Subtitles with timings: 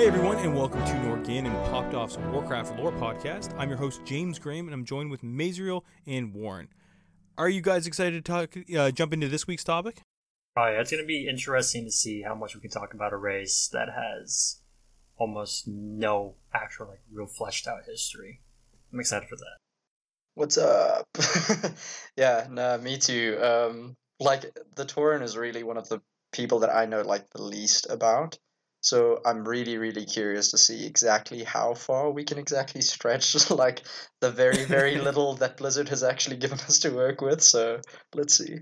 [0.00, 3.54] Hey everyone, and welcome to Norgan and Popped Off's Warcraft Lore Podcast.
[3.58, 6.68] I'm your host James Graham, and I'm joined with Mazriel and Warren.
[7.36, 8.56] Are you guys excited to talk?
[8.74, 10.00] Uh, jump into this week's topic?
[10.56, 13.12] Oh yeah, it's going to be interesting to see how much we can talk about
[13.12, 14.62] a race that has
[15.18, 18.40] almost no actual, like, real fleshed out history.
[18.90, 19.58] I'm excited for that.
[20.32, 21.04] What's up?
[22.16, 23.38] yeah, no, me too.
[23.38, 26.00] Um, like the Tauren is really one of the
[26.32, 28.38] people that I know like the least about.
[28.80, 33.82] So I'm really, really curious to see exactly how far we can exactly stretch like
[34.20, 37.42] the very, very little that Blizzard has actually given us to work with.
[37.42, 37.80] So
[38.14, 38.60] let's see.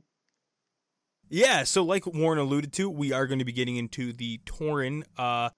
[1.30, 5.04] Yeah, so like Warren alluded to, we are going to be getting into the Tauren,
[5.18, 5.50] uh,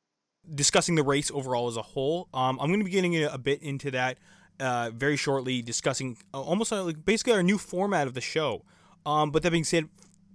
[0.52, 2.28] discussing the race overall as a whole.
[2.34, 4.18] Um, I'm going to be getting a, a bit into that
[4.58, 8.64] uh, very shortly, discussing uh, almost uh, like basically our new format of the show.
[9.06, 9.88] Um, but that being said,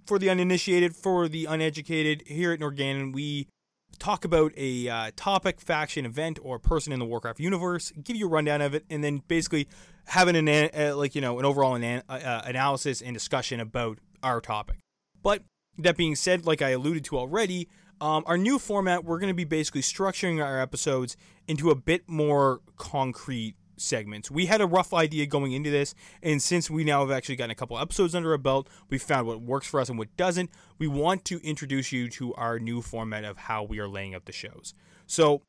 [0.06, 3.48] for the uninitiated, for the uneducated, here at Norganon, we
[3.96, 8.26] talk about a uh, topic, faction, event, or person in the Warcraft universe, give you
[8.26, 9.68] a rundown of it, and then basically
[10.06, 14.40] having an uh, like you know an overall an- uh, analysis and discussion about our
[14.40, 14.78] topic.
[15.22, 15.42] But
[15.78, 17.68] that being said, like I alluded to already,
[18.00, 21.16] um, our new format, we're going to be basically structuring our episodes
[21.48, 24.30] into a bit more concrete segments.
[24.30, 27.50] We had a rough idea going into this, and since we now have actually gotten
[27.50, 30.50] a couple episodes under our belt, we found what works for us and what doesn't.
[30.78, 34.26] We want to introduce you to our new format of how we are laying out
[34.26, 34.74] the shows.
[35.06, 35.42] So,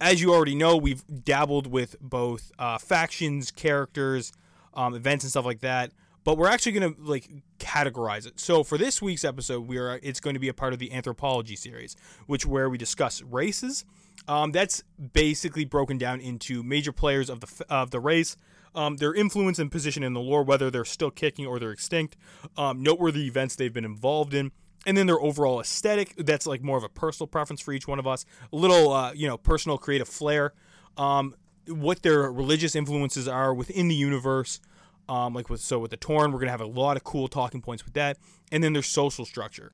[0.00, 4.32] as you already know, we've dabbled with both uh, factions, characters,
[4.74, 5.92] um, events, and stuff like that.
[6.26, 7.30] But we're actually going to like
[7.60, 8.40] categorize it.
[8.40, 10.92] So for this week's episode, we are it's going to be a part of the
[10.92, 11.94] anthropology series,
[12.26, 13.84] which where we discuss races
[14.28, 14.82] um, that's
[15.12, 18.36] basically broken down into major players of the of the race,
[18.74, 22.16] um, their influence and position in the lore, whether they're still kicking or they're extinct,
[22.56, 24.52] um, noteworthy events they've been involved in,
[24.84, 26.14] and then their overall aesthetic.
[26.16, 28.24] That's like more of a personal preference for each one of us.
[28.52, 30.52] A little, uh, you know, personal creative flair.
[30.96, 31.34] Um,
[31.68, 34.60] what their religious influences are within the universe.
[35.08, 37.62] Um, like with so with the Tauren, we're gonna have a lot of cool talking
[37.62, 38.18] points with that,
[38.50, 39.72] and then their social structure.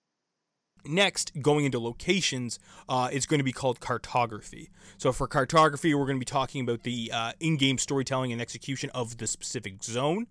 [0.85, 4.71] Next, going into locations, uh, it's going to be called cartography.
[4.99, 8.41] So, for cartography, we're going to be talking about the uh, in game storytelling and
[8.41, 10.27] execution of the specific zone.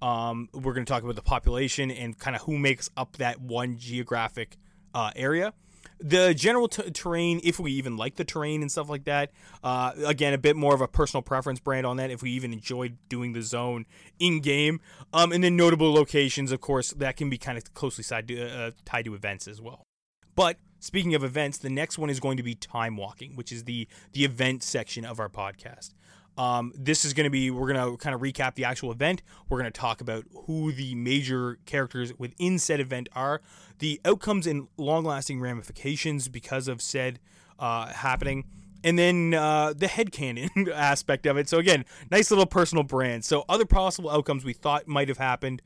[0.00, 3.40] Um, we're going to talk about the population and kind of who makes up that
[3.40, 4.56] one geographic
[4.92, 5.54] uh, area.
[6.00, 9.30] The general t- terrain, if we even like the terrain and stuff like that,
[9.62, 12.10] uh, again, a bit more of a personal preference brand on that.
[12.10, 13.86] If we even enjoyed doing the zone
[14.18, 14.80] in game,
[15.12, 18.70] um, and then notable locations, of course, that can be kind of closely to, uh,
[18.84, 19.86] tied to events as well.
[20.34, 23.64] But speaking of events, the next one is going to be time walking, which is
[23.64, 25.94] the the event section of our podcast.
[26.38, 29.22] Um, this is going to be we're going to kind of recap the actual event.
[29.48, 33.42] We're going to talk about who the major characters within said event are,
[33.80, 37.20] the outcomes and long-lasting ramifications because of said
[37.58, 38.46] uh, happening,
[38.82, 41.50] and then uh, the headcanon aspect of it.
[41.50, 43.26] So again, nice little personal brand.
[43.26, 45.60] So other possible outcomes we thought might have happened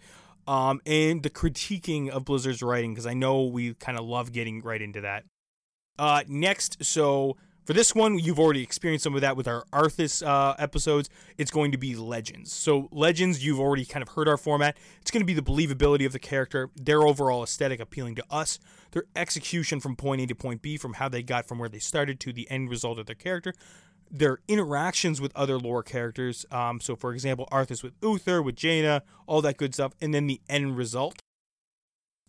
[0.46, 4.62] um, and the critiquing of Blizzard's writing because I know we kind of love getting
[4.62, 5.24] right into that.
[5.98, 7.36] Uh, next, so
[7.66, 11.10] for this one, you've already experienced some of that with our Arthas uh, episodes.
[11.36, 12.52] It's going to be Legends.
[12.52, 14.76] So, Legends, you've already kind of heard our format.
[15.00, 18.60] It's going to be the believability of the character, their overall aesthetic appealing to us,
[18.92, 21.80] their execution from point A to point B, from how they got from where they
[21.80, 23.52] started to the end result of their character,
[24.10, 26.46] their interactions with other lore characters.
[26.50, 30.26] Um, so, for example, Arthas with Uther, with Jaina, all that good stuff, and then
[30.26, 31.18] the end result.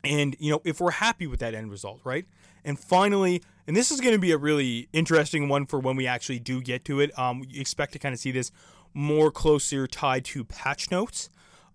[0.03, 2.25] And, you know, if we're happy with that end result, right?
[2.63, 6.07] And finally, and this is going to be a really interesting one for when we
[6.07, 7.17] actually do get to it.
[7.17, 8.51] Um, you expect to kind of see this
[8.93, 11.29] more closer tied to patch notes.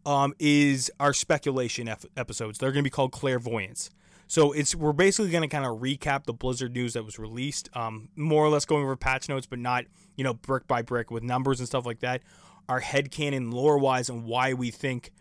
[0.04, 2.58] Um, is our speculation episodes.
[2.58, 3.88] They're going to be called clairvoyance.
[4.32, 7.68] So it's we're basically going to kind of recap the Blizzard news that was released,
[7.76, 9.84] um, more or less going over patch notes, but not
[10.16, 12.22] you know brick by brick with numbers and stuff like that.
[12.66, 15.12] Our headcanon lore wise and why we think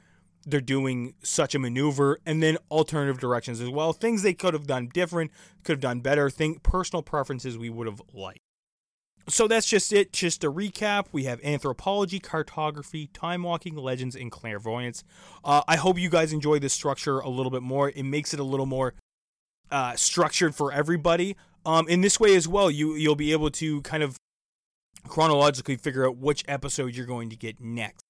[0.46, 3.92] they're doing such a maneuver, and then alternative directions as well.
[3.92, 5.32] Things they could have done different,
[5.66, 6.30] could have done better.
[6.30, 8.40] Think personal preferences we would have liked.
[9.28, 10.14] So that's just it.
[10.14, 11.06] Just a recap.
[11.12, 15.04] We have anthropology, cartography, time walking, legends, and clairvoyance.
[15.44, 17.90] Uh, I hope you guys enjoy this structure a little bit more.
[17.90, 18.94] It makes it a little more
[19.70, 21.36] uh, structured for everybody.
[21.66, 24.18] Um, in this way as well, you you'll be able to kind of
[25.08, 28.04] chronologically figure out which episode you're going to get next.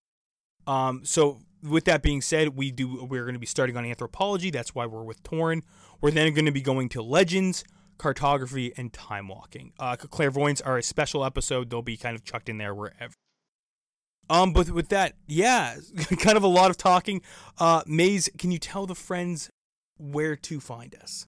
[0.67, 4.49] Um, so with that being said, we do we're going to be starting on anthropology.
[4.49, 5.63] That's why we're with Tauren.
[5.99, 7.63] We're then going to be going to legends
[8.01, 9.71] cartography, and time walking.
[9.79, 13.13] Uh, clairvoyance are a special episode; they'll be kind of chucked in there wherever.
[14.29, 15.75] Um, but with that, yeah,
[16.19, 17.21] kind of a lot of talking.
[17.57, 19.49] Uh, Maze, can you tell the friends
[19.97, 21.27] where to find us?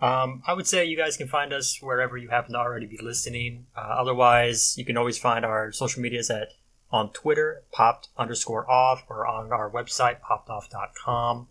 [0.00, 2.98] Um, I would say you guys can find us wherever you happen to already be
[3.02, 3.66] listening.
[3.76, 6.48] Uh, otherwise, you can always find our social medias at
[6.90, 11.48] on Twitter, popped underscore off, or on our website, poppedoff.com.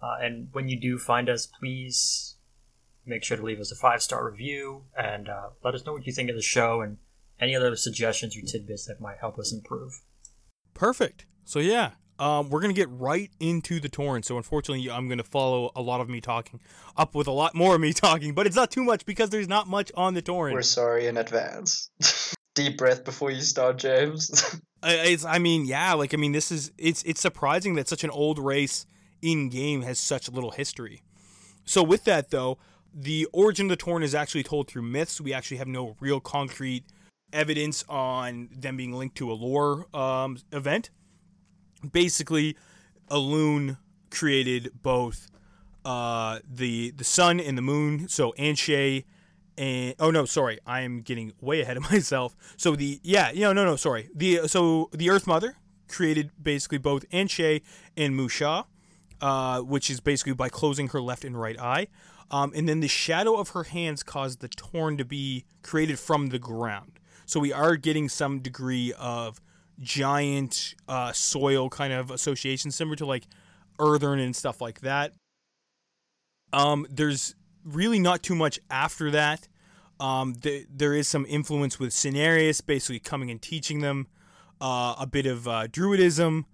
[0.00, 2.35] Uh, and when you do find us, please
[3.06, 6.06] make sure to leave us a five star review and uh, let us know what
[6.06, 6.98] you think of the show and
[7.40, 10.00] any other suggestions or tidbits that might help us improve.
[10.74, 11.26] Perfect.
[11.44, 14.24] So yeah, um, we're gonna get right into the Tauren.
[14.24, 16.60] So unfortunately, I'm gonna follow a lot of me talking
[16.96, 19.48] up with a lot more of me talking, but it's not too much because there's
[19.48, 20.52] not much on the Tauren.
[20.52, 21.90] We're sorry in advance.
[22.54, 24.58] Deep breath before you start, James.
[24.82, 28.10] it's, I mean, yeah, like I mean, this is it's it's surprising that such an
[28.10, 28.86] old race
[29.20, 31.02] in game has such little history.
[31.66, 32.58] So with that though,
[32.98, 35.20] the origin of the Tauren is actually told through myths.
[35.20, 36.84] We actually have no real concrete
[37.32, 40.90] evidence on them being linked to a lore um, event
[41.92, 42.56] basically
[43.10, 43.78] Elune
[44.10, 45.28] created both
[45.84, 48.08] uh, the the sun and the moon.
[48.08, 49.04] So An'she
[49.58, 52.36] and oh no, sorry, I am getting way ahead of myself.
[52.56, 54.10] So the yeah, you know, no, no, sorry.
[54.14, 55.56] The so the Earth Mother
[55.88, 57.62] created basically both An'she
[57.96, 58.66] and Mu'sha,
[59.20, 61.88] uh, which is basically by closing her left and right eye.
[62.30, 66.28] Um, and then the shadow of her hands caused the Tauren to be created from
[66.28, 66.98] the ground.
[67.24, 69.40] So we are getting some degree of
[69.80, 73.26] giant uh, soil kind of association, similar to like
[73.78, 75.12] Earthen and stuff like that.
[76.52, 77.34] Um, there's
[77.64, 79.48] really not too much after that.
[79.98, 84.06] Um, the, there is some influence with Cenarius basically coming and teaching them
[84.60, 86.44] uh, a bit of uh, Druidism.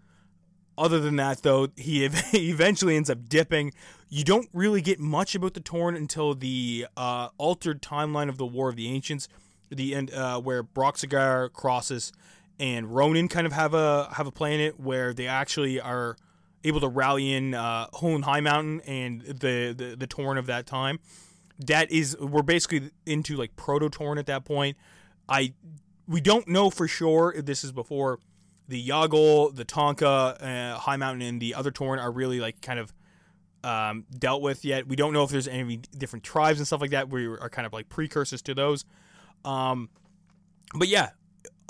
[0.78, 3.72] Other than that, though, he eventually ends up dipping.
[4.14, 8.44] You don't really get much about the Tauren until the uh, altered timeline of the
[8.44, 9.26] War of the Ancients,
[9.70, 12.12] the end uh, where Broxigar Krasus
[12.60, 16.18] and Rhonin kind of have a have a it where they actually are
[16.62, 21.00] able to rally in uh, Huln Highmountain and the, the the Tauren of that time.
[21.60, 24.76] That is, we're basically into like proto Tauren at that point.
[25.26, 25.54] I
[26.06, 28.18] we don't know for sure if this is before
[28.68, 32.92] the Yaungol, the Taunka, uh, Highmountain, and the other Tauren are really like kind of
[33.64, 34.86] um, dealt with yet.
[34.86, 37.66] We don't know if there's any different tribes and stuff like that We are kind
[37.66, 38.84] of like precursors to those.
[39.44, 39.88] Um,
[40.74, 41.10] but yeah,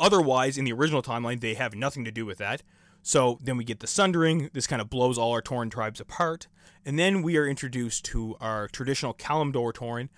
[0.02, 2.62] Otherwise, in the original timeline, they have nothing to do with that.
[3.02, 4.50] So then we get the Sundering.
[4.52, 6.48] This kind of blows all our Tauren tribes apart.
[6.84, 10.08] And then we are introduced to our traditional Kalimdor Tauren,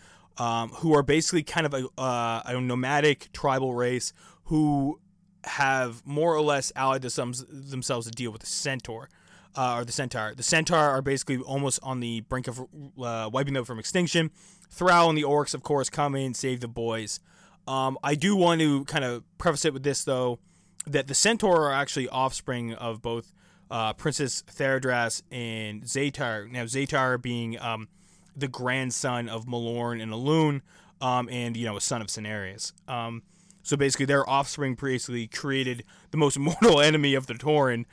[0.42, 4.98] um, who are basically kind of a, uh, a, nomadic tribal race who
[5.44, 9.10] have more or less allied themselves, themselves to deal with the Centaur.
[9.56, 10.34] Uh, or the Centaur.
[10.34, 12.60] The Centaur are basically almost on the brink of
[13.00, 14.32] uh, wiping them from extinction.
[14.68, 17.20] Thrall and the Orcs, of course, come in, save the boys.
[17.66, 20.40] Um, I do want to kind of preface it with this, though,
[20.86, 23.32] that the Centaur are actually offspring of both
[23.70, 26.50] uh, Princess Theradras and Zaetar.
[26.50, 27.88] Now, Zaetar being um,
[28.36, 30.60] the grandson of Malorne and Elune,
[31.00, 32.72] um, and you know, a son of Cenarius.
[32.88, 33.22] Um,
[33.62, 37.86] so basically, their offspring basically created the most mortal enemy of the Tauren,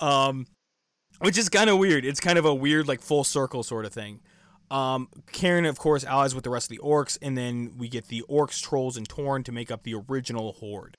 [0.00, 0.46] um,
[1.20, 2.04] which is kind of weird.
[2.04, 4.20] It's kind of a weird, like full circle sort of thing.
[4.70, 8.08] Um, Cairn, of course, allies with the rest of the orcs, and then we get
[8.08, 10.96] the orcs, trolls, and Tauren to make up the original horde.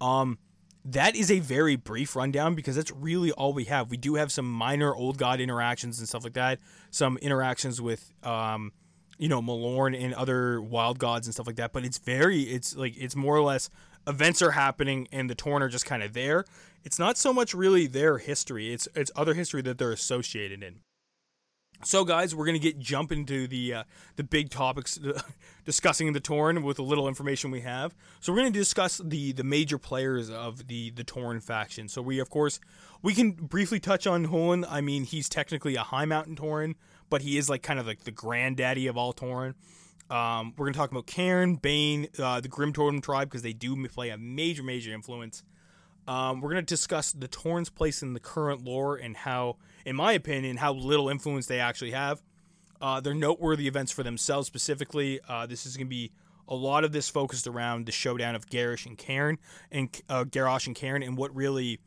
[0.00, 0.38] Um,
[0.84, 3.90] that is a very brief rundown because that's really all we have.
[3.90, 8.12] We do have some minor old god interactions and stuff like that, some interactions with,
[8.22, 8.72] um,
[9.18, 11.72] you know, Malorne and other wild gods and stuff like that.
[11.72, 13.70] But it's very, it's like it's more or less
[14.08, 16.44] events are happening and the Tauren are just kind of there.
[16.82, 20.80] It's not so much really their history; it's it's other history that they're associated in.
[21.84, 23.84] So, guys, we're gonna get jump into the uh,
[24.16, 24.98] the big topics
[25.64, 27.94] discussing the Tauren with the little information we have.
[28.20, 31.88] So, we're gonna discuss the the major players of the the Tauren faction.
[31.88, 32.58] So, we of course
[33.02, 34.64] we can briefly touch on Huln.
[34.64, 36.74] I mean, he's technically a high mountain Tauren,
[37.10, 39.54] but he is like kind of like the granddaddy of all Tauren.
[40.10, 43.86] Um, we're gonna talk about Cairn, Bane, uh, the Grim Totem tribe because they do
[43.88, 45.42] play a major major influence.
[46.06, 49.56] Um, we're gonna discuss the Tauren's place in the current lore and how
[49.88, 52.22] in my opinion, how little influence they actually have.
[52.80, 55.18] Uh, they're noteworthy events for themselves specifically.
[55.26, 56.12] Uh, this is going to be
[56.46, 59.38] a lot of this focused around the showdown of Garrosh and Cairn
[59.72, 61.80] and uh, Garrosh and Cairn and what really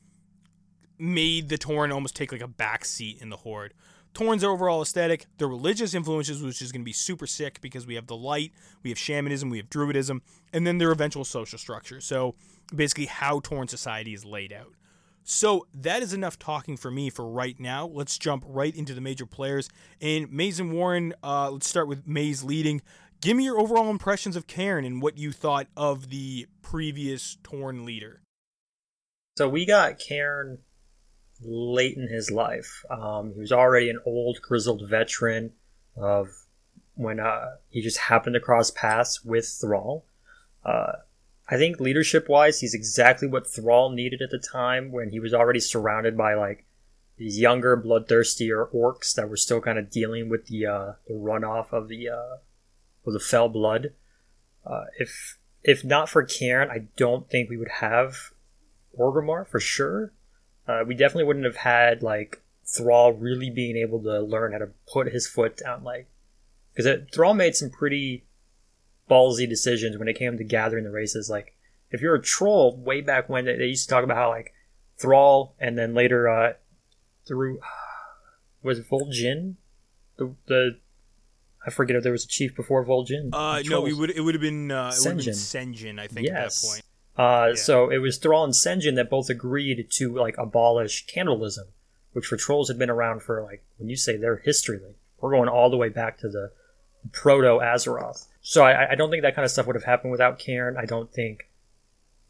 [0.98, 3.74] made the Torn almost take like a back seat in the Horde.
[4.14, 7.96] Tauren's overall aesthetic, the religious influences, which is going to be super sick because we
[7.96, 8.52] have the light,
[8.84, 12.02] we have shamanism, we have druidism, and then their eventual social structure.
[12.02, 12.36] So
[12.76, 14.74] basically, how Tauren society is laid out.
[15.24, 17.86] So that is enough talking for me for right now.
[17.88, 19.70] Let's jump right into the major players.
[20.02, 22.82] And and Warren, uh, let's start with Maze leading.
[23.22, 27.86] Give me your overall impressions of Cairn and what you thought of the previous Tauren
[27.86, 28.24] leader.
[29.38, 30.58] So we got Cairn
[31.44, 32.86] late in his life.
[32.90, 35.54] Um, he was already an old, grizzled veteran
[35.96, 36.30] of
[36.96, 40.06] when uh, he just happened to cross paths with Thrall.
[40.64, 40.94] Uh,
[41.50, 45.34] I think leadership wise, he's exactly what Thrall needed at the time when he was
[45.34, 46.66] already surrounded by like
[47.18, 51.72] these younger, bloodthirstier orcs that were still kind of dealing with the uh, the runoff
[51.72, 52.38] of the uh,
[53.06, 53.94] of the fell blood.
[54.66, 58.32] Uh, if if not for Cairn, I don't think we would have
[58.98, 60.14] Orgrimmar for sure.
[60.72, 64.70] Uh, we definitely wouldn't have had like Thrall really being able to learn how to
[64.92, 66.08] put his foot down, like
[66.74, 68.24] because Thrall made some pretty
[69.10, 71.30] ballsy decisions when it came to gathering the races.
[71.30, 71.56] Like
[71.90, 74.54] if you're a troll, way back when they, used to talk about how like
[74.98, 76.54] Thrall and then later uh,
[77.28, 77.60] through
[78.64, 79.56] was it Vol'jin,
[80.18, 80.78] the the
[81.66, 83.32] I forget if there was a chief before Vol'jin.
[83.34, 86.36] Uh, no, we would it would have been uh, it been Sen'jin, I think, yes.
[86.36, 86.86] at that point.
[87.22, 87.56] Uh, yeah.
[87.56, 91.68] So it was Thrall and Sen'jin that both agreed to like abolish cannibalism,
[92.14, 95.32] which for trolls had been around for like when you say their history, like we're
[95.32, 96.52] going all the way back to the
[97.12, 98.26] proto Azeroth.
[98.42, 100.78] So I, I don't think that kind of stuff would have happened without Cairn.
[100.78, 101.48] I don't think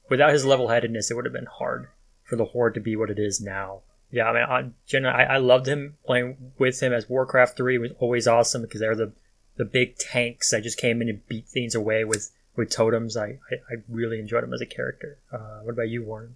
[0.09, 1.87] without his level headedness, it would have been hard
[2.23, 3.83] for the Horde to be what it is now.
[4.11, 7.77] Yeah, I mean, I, generally, I, I loved him playing with him as Warcraft Three
[7.77, 9.13] was always awesome because they're the
[9.55, 13.17] the big tanks that just came in and beat things away with with totems.
[13.17, 15.17] I I, I really enjoyed him as a character.
[15.31, 16.35] Uh, what about you, Warren?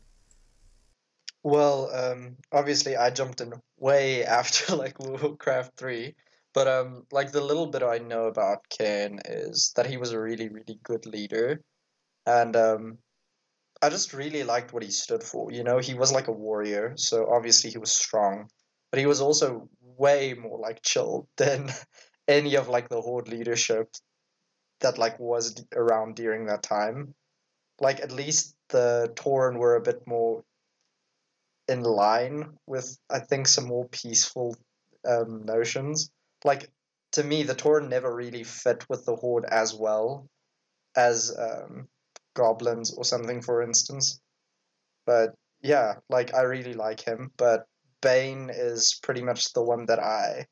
[1.43, 6.15] Well, um, obviously, I jumped in way after like Warcraft Three,
[6.53, 10.19] but um, like the little bit I know about Cairn is that he was a
[10.19, 11.62] really really good leader,
[12.25, 12.98] and um,
[13.81, 15.51] I just really liked what he stood for.
[15.51, 18.50] You know, he was like a warrior, so obviously he was strong,
[18.89, 21.69] but he was also way more like chill than
[22.27, 23.89] any of like the horde leadership
[24.82, 27.13] that like was around during that time.
[27.79, 30.44] Like at least the Tauren were a bit more
[31.67, 34.55] in line with I think some more peaceful
[35.08, 36.12] um, notions.
[36.44, 36.70] Like
[37.13, 40.27] to me, the Tauren never really fit with the horde as well
[40.96, 41.88] as um,
[42.34, 44.20] goblins or something, for instance.
[45.05, 47.65] But yeah, like I really like him, but
[48.01, 50.48] Bane is pretty much the one that I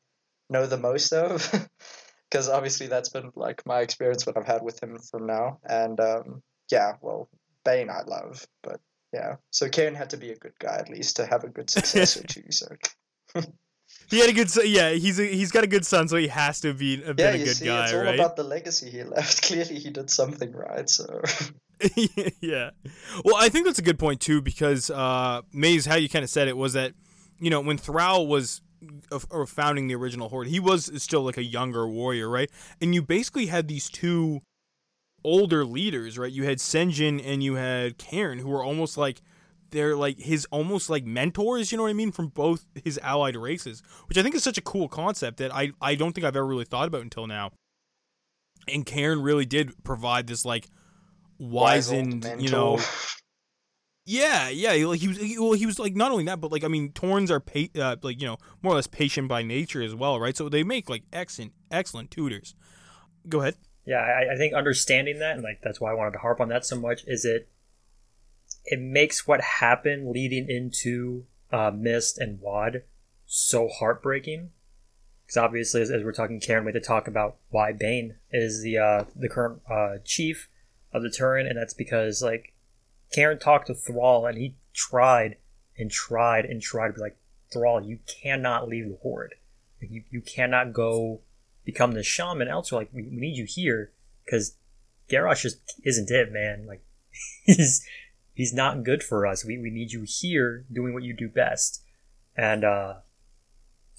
[0.50, 1.68] know the most of.
[2.34, 5.60] Because obviously that's been like my experience what I've had with him from now.
[5.64, 7.28] And um, yeah, well,
[7.64, 8.80] Bane I love, but
[9.12, 9.36] yeah.
[9.52, 12.24] So Cairn had to be a good guy at least to have a good successor
[12.26, 12.50] too.
[12.50, 12.66] So
[14.10, 14.50] he had a good.
[14.64, 17.28] Yeah, he's a, he's got a good son, so he has to be a, yeah,
[17.28, 18.16] a good see, guy, it's all right?
[18.16, 19.44] about the legacy he left.
[19.44, 20.90] Clearly, he did something right.
[20.90, 21.22] So
[22.40, 22.70] yeah.
[23.24, 26.30] Well, I think that's a good point too because uh, Maze, how you kind of
[26.30, 26.94] said it was that
[27.38, 28.60] you know when Thrall was
[29.30, 32.50] or founding the original horde, he was still like a younger warrior, right?
[32.80, 34.42] And you basically had these two
[35.24, 36.30] older leaders, right?
[36.30, 39.22] You had Sen'jin and you had Cairn, who were almost like
[39.70, 43.36] they're like his almost like mentors, you know what I mean, from both his allied
[43.36, 46.36] races, which I think is such a cool concept that I I don't think I've
[46.36, 47.50] ever really thought about until now.
[48.68, 50.68] And Cairn really did provide this like
[51.38, 52.78] wizened, you know.
[54.06, 55.16] Yeah, yeah, like he was.
[55.16, 57.72] He, well, he was like not only that, but like I mean, Taurens are pa-
[57.80, 60.36] uh, like you know more or less patient by nature as well, right?
[60.36, 62.54] So they make like excellent, excellent tutors.
[63.28, 63.56] Go ahead.
[63.86, 66.48] Yeah, I, I think understanding that, and like that's why I wanted to harp on
[66.48, 67.48] that so much, is it
[68.66, 72.82] it makes what happened leading into uh, Mist and Wad
[73.26, 74.50] so heartbreaking.
[75.24, 78.62] Because obviously, as, as, we're talking, Cairn, we had to talk about why Bane is
[78.62, 80.48] the uh, the current uh, chief
[80.92, 82.53] of the Tauren, and that's because like
[83.14, 85.36] Cairn talked to Thrall, and he tried
[85.78, 87.16] and tried and tried to be like,
[87.52, 89.36] Thrall, you cannot leave the Horde.
[89.80, 91.20] You, you cannot go
[91.64, 92.80] become the shaman elsewhere.
[92.80, 93.92] Like, we, we need you here
[94.24, 94.56] because
[95.08, 96.66] Garrosh just isn't it, man.
[96.66, 96.82] Like,
[97.44, 97.86] he's
[98.32, 99.44] he's not good for us.
[99.44, 101.82] We, we need you here doing what you do best.
[102.36, 102.94] And uh,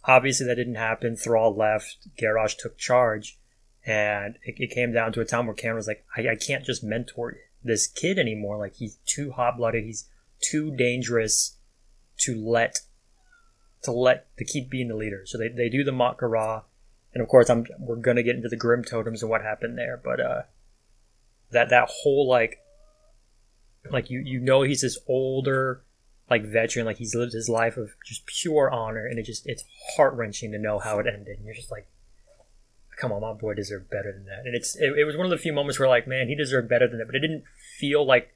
[0.03, 1.15] obviously that didn't happen.
[1.15, 2.09] Thrall left.
[2.19, 3.39] Garrosh took charge.
[3.85, 6.65] And it, it came down to a time where Cairn was like, I, I can't
[6.65, 8.57] just mentor this kid anymore.
[8.57, 9.83] Like he's too hot blooded.
[9.83, 10.05] He's
[10.41, 11.57] too dangerous
[12.19, 12.79] to let
[13.83, 15.23] to let to keep being the leader.
[15.25, 16.63] So they, they do the Mak'gora,
[17.13, 19.99] and of course I'm we're gonna get into the Grim Totems and what happened there.
[20.01, 20.41] But uh,
[21.51, 22.59] that that whole like
[23.91, 25.83] like you you know he's this older
[26.29, 29.63] like veteran, like he's lived his life of just pure honor, and it just it's
[29.95, 31.37] heart wrenching to know how it ended.
[31.37, 31.87] And you're just like,
[32.97, 34.45] come on, my boy deserved better than that.
[34.45, 36.69] And it's it, it, was one of the few moments where like, man, he deserved
[36.69, 37.05] better than that.
[37.05, 37.43] But it didn't
[37.79, 38.29] feel like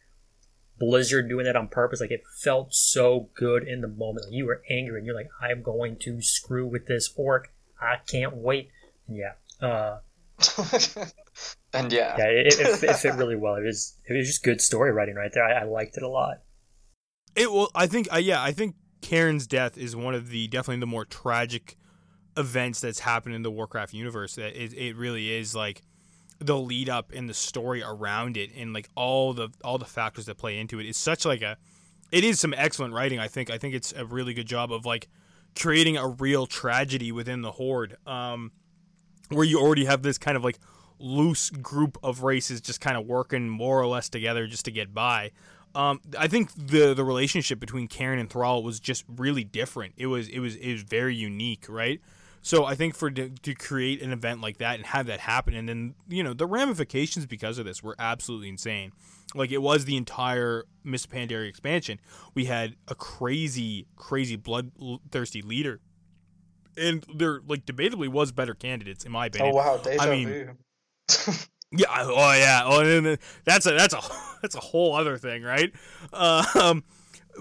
[0.78, 2.01] Blizzard doing that on purpose.
[2.01, 4.25] Like it felt so good in the moment.
[4.25, 7.51] Like, you were angry and you're like, I'm going to screw with this orc.
[7.82, 8.70] I can't wait.
[9.08, 9.68] And yeah.
[9.68, 10.00] Uh,
[11.74, 13.56] and yeah, yeah, it, it, it, fit really well.
[13.56, 15.44] It was it was just good story writing right there.
[15.44, 16.42] I, I liked it a lot.
[17.36, 20.80] It well, I think, uh, yeah, I think Cairn's death is one of the definitely
[20.80, 21.78] the more tragic
[22.38, 24.36] events that's happened in the Warcraft universe.
[24.36, 25.81] That it, it really is like
[26.39, 30.25] the lead up and the story around it and like all the all the factors
[30.25, 31.57] that play into it is such like a
[32.12, 34.86] it is some excellent writing i think i think it's a really good job of
[34.86, 35.09] like
[35.59, 38.51] creating a real tragedy within the horde um
[39.29, 40.57] where you already have this kind of like
[40.98, 44.93] loose group of races just kind of working more or less together just to get
[44.93, 45.31] by
[45.75, 49.93] um, I think the the relationship between Cairn and Thrall was just really different.
[49.98, 52.01] It was it was it was very unique, right?
[52.41, 55.53] So I think for to, to create an event like that and have that happen,
[55.53, 58.91] and then you know the ramifications because of this were absolutely insane.
[59.36, 62.00] Like it was the entire Miss Pandaria expansion.
[62.34, 65.81] We had a crazy, crazy bloodthirsty leader,
[66.77, 69.53] and there like debatably was better candidates in my opinion.
[69.53, 70.53] Oh wow, deja I mean, vu.
[71.72, 71.88] yeah.
[71.89, 72.62] Oh yeah.
[72.65, 74.01] Oh, and then that's a that's a
[74.41, 75.72] that's a whole other thing, right?
[76.13, 76.84] Um,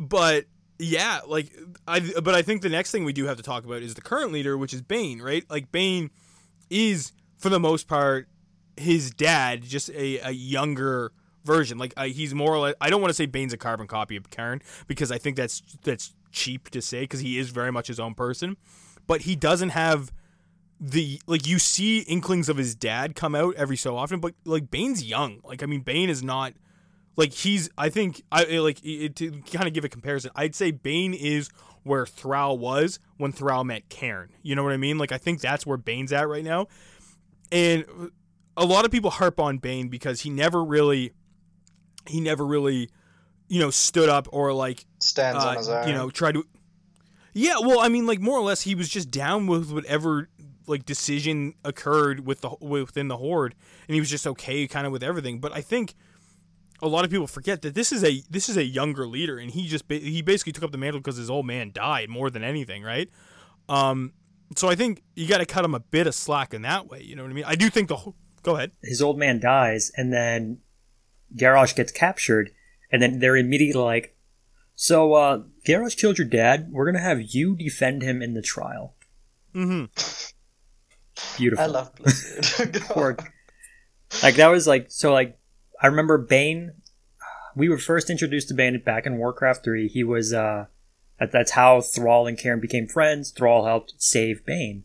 [0.01, 0.45] but
[0.79, 1.53] yeah, like
[1.87, 4.01] I but I think the next thing we do have to talk about is the
[4.01, 5.45] current leader, which is Bane, right?
[5.51, 6.11] Like Bane
[6.71, 8.29] is for the most part
[8.77, 11.13] his dad, just a, a younger
[11.45, 11.79] version.
[11.79, 12.75] Like uh, he's more or less.
[12.81, 15.63] I don't want to say Bane's a carbon copy of Cairn because I think that's
[15.83, 18.57] that's cheap to say because he is very much his own person,
[19.07, 20.13] but he doesn't have
[20.81, 24.71] the like you see inklings of his dad come out every so often, but like
[24.71, 25.41] Bane's young.
[25.43, 26.53] Like I mean, Bane is not
[27.17, 30.31] like he's I think I like it, to kind of give a comparison.
[30.37, 31.51] I'd say Bane is
[31.83, 34.31] where Thrall was when Thrall met Cairn.
[34.43, 34.99] You know what I mean?
[34.99, 36.69] Like I think that's where Bane's at right now.
[37.51, 37.85] And
[38.57, 41.13] a lot of people harp on Bane because he never really
[42.07, 42.91] he never really
[43.49, 45.89] you know stood up or like Stands uh, on his own.
[45.89, 46.45] you know tried to
[47.33, 50.29] Yeah, well, I mean like more or less he was just down with whatever
[50.67, 53.55] like decision occurred with the within the horde
[53.87, 55.41] and he was just okay kind of with everything.
[55.41, 55.95] But I think
[56.81, 59.51] a lot of people forget that this is a this is a younger leader, and
[59.51, 62.31] he just ba- he basically took up the mantle because his old man died more
[62.31, 63.09] than anything, right?
[63.69, 64.13] Um,
[64.57, 67.03] so I think you got to cut him a bit of slack in that way.
[67.03, 67.45] You know what I mean?
[67.47, 68.73] I do think the whole, go ahead.
[68.83, 70.59] his old man dies, and then
[71.37, 72.51] Garrosh gets captured,
[72.91, 74.17] and then they're immediately like,
[74.75, 76.69] "So, uh, Garrosh killed your dad.
[76.71, 78.95] We're gonna have you defend him in the trial."
[79.55, 79.87] Mm-hmm.
[81.37, 81.65] Beautiful.
[81.65, 82.81] I love Blizzard.
[82.89, 83.17] Poor-
[84.23, 85.13] like that was like so.
[85.13, 85.38] Like
[85.81, 86.73] I remember Bane.
[87.55, 89.89] We were first introduced to Bane back in Warcraft Three.
[89.89, 90.67] He was uh,
[91.19, 93.31] that, that's how Thrall and Cairn became friends.
[93.31, 94.85] Thrall helped save Bane.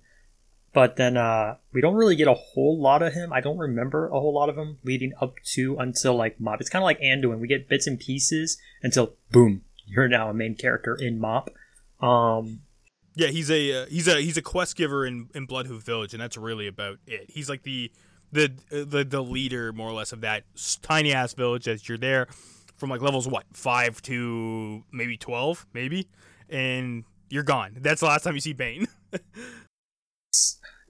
[0.73, 3.31] But then uh, we don't really get a whole lot of him.
[3.31, 6.61] I don't remember a whole lot of him leading up to until like Mop.
[6.61, 7.39] It's kind of like Anduin.
[7.39, 11.51] We get bits and pieces until boom, you're now a main character in Mop.
[12.01, 12.61] Um,
[13.15, 16.21] Yeah, he's a uh, he's a he's a quest giver in in Bloodhoof Village, and
[16.23, 17.29] that's really about it.
[17.29, 17.91] He's like the
[18.33, 20.43] the the the leader more or less of that
[20.81, 22.27] tiny ass village that you're there
[22.75, 26.07] from like levels what five to maybe twelve, maybe,
[26.49, 27.77] and you're gone.
[27.79, 28.87] That's the last time you see Bane.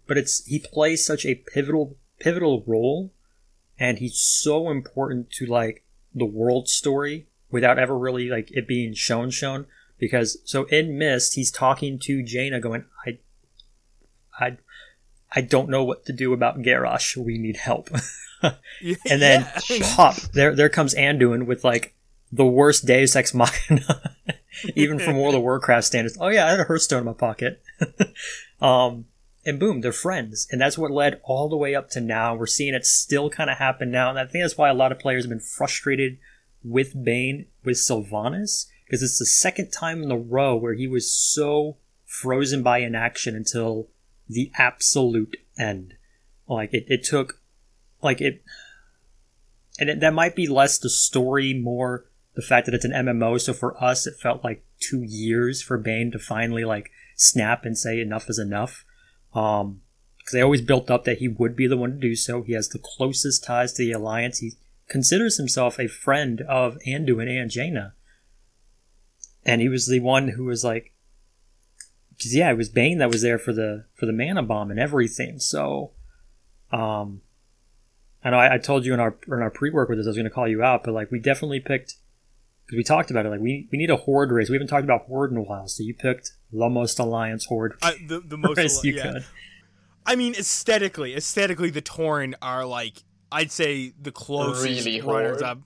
[0.08, 3.14] but it's he plays such a pivotal pivotal role
[3.78, 8.94] and he's so important to like the world story without ever really like it being
[8.94, 9.66] shown shown
[9.98, 13.18] because so in mist he's talking to jaina going i
[14.40, 14.58] i
[15.36, 17.90] i don't know what to do about garrosh we need help
[18.42, 21.96] and then Yeah, pop there there comes anduin with like
[22.32, 24.16] the worst deus ex machina
[24.76, 27.62] even from world of warcraft standards oh yeah i had a hearthstone in my pocket
[28.62, 29.06] um
[29.46, 30.48] and boom, they're friends.
[30.52, 32.36] And that's what led all the way up to now.
[32.36, 34.10] We're seeing it still kind of happen now.
[34.10, 36.18] And I think that's why a lot of players have been frustrated
[36.64, 41.14] with Bane, with Sylvanas, because it's the second time in a row where he was
[41.14, 43.90] so frozen by inaction until
[44.28, 45.96] the absolute end.
[46.48, 47.42] Like, it, it took,
[48.02, 48.44] like, it,
[49.80, 52.06] and it, that might be less the story, more
[52.36, 53.40] the fact that it's an MMO.
[53.40, 57.78] So for us, it felt like two years for Bane to finally, like, snap and
[57.78, 58.86] say enough is enough.
[59.34, 59.82] Um,
[60.24, 62.44] because they always built up that he would be the one to do so.
[62.44, 64.40] He has the closest ties to the alliance.
[64.40, 64.54] He
[64.88, 67.94] considers himself a friend of Anduin and Jaina,
[69.46, 70.93] and he was the one who was like,
[72.18, 74.80] because yeah, it was Bane that was there for the for the mana bomb and
[74.80, 75.40] everything.
[75.40, 75.92] So,
[76.72, 77.22] um,
[78.24, 80.10] I know I, I told you in our in our pre work with this I
[80.10, 81.96] was going to call you out, but like we definitely picked
[82.66, 83.30] because we talked about it.
[83.30, 84.50] Like we we need a horde race.
[84.50, 87.74] We haven't talked about horde in a while, so you picked the most alliance horde
[87.82, 89.14] I, the the most race you yeah.
[89.14, 89.26] could.
[90.06, 95.44] I mean, aesthetically, aesthetically, the Tauren are like I'd say the closest Really runners horde.
[95.44, 95.60] up.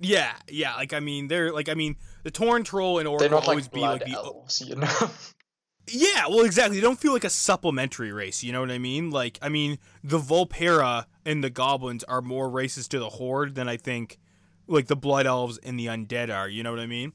[0.00, 0.74] Yeah, yeah.
[0.74, 3.68] Like I mean, they're like I mean, the Tauren troll and Orc They're will always
[3.68, 5.10] be like the elves, you know.
[5.88, 6.26] yeah.
[6.28, 6.76] Well, exactly.
[6.76, 8.42] They don't feel like a supplementary race.
[8.42, 9.10] You know what I mean?
[9.10, 13.68] Like I mean, the Vulpera and the Goblins are more races to the Horde than
[13.68, 14.18] I think
[14.66, 16.48] like the Blood Elves and the Undead are.
[16.48, 17.12] You know what I mean?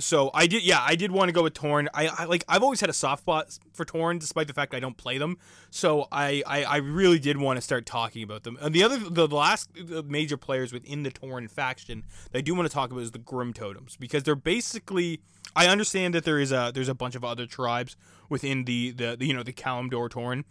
[0.00, 1.88] So I did, yeah, I did want to go with Tauren.
[1.92, 4.80] I, I like, I've always had a soft spot for Tauren, despite the fact I
[4.80, 5.38] don't play them.
[5.70, 8.58] So I, I, I really did want to start talking about them.
[8.60, 9.70] And the other, the last
[10.06, 13.18] major players within the Tauren faction that I do want to talk about is the
[13.18, 15.20] Grim Totems because they're basically.
[15.56, 17.96] I understand that there is a there's a bunch of other tribes
[18.28, 20.44] within the the, the you know the Kalimdor Tauren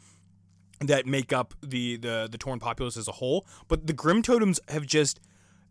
[0.82, 4.60] that make up the the the Tauren populace as a whole, but the Grim Totems
[4.68, 5.20] have just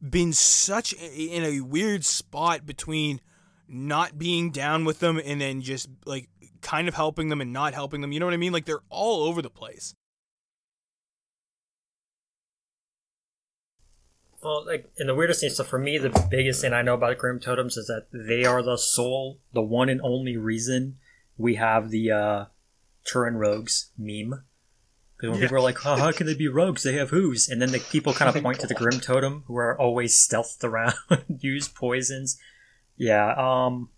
[0.01, 3.21] been such a, in a weird spot between
[3.69, 6.29] not being down with them and then just like
[6.63, 8.13] kind of helping them and not helping them.
[8.13, 8.53] You know what I mean?
[8.53, 9.95] Like they're all over the place.
[14.43, 17.19] Well, like, and the weirdest thing, so for me, the biggest thing I know about
[17.19, 20.99] Grim Totems is that they are the sole, the one and only reason
[21.37, 22.45] we have the uh,
[23.13, 24.45] Tauren Rogues meme.
[25.17, 25.47] Because when yeah.
[25.47, 26.83] people are like, oh, how can they be rogues?
[26.83, 27.49] They have who's.
[27.49, 30.63] And then the people kind of point to the Grim Totem, who are always stealthed
[30.63, 30.95] around,
[31.41, 32.39] use poisons.
[32.97, 33.91] Yeah, um,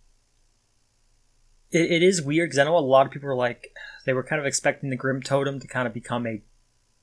[1.70, 3.72] it, it is weird because I know a lot of people are like
[4.04, 6.42] they were kind of expecting the Grim Totem to kind of become a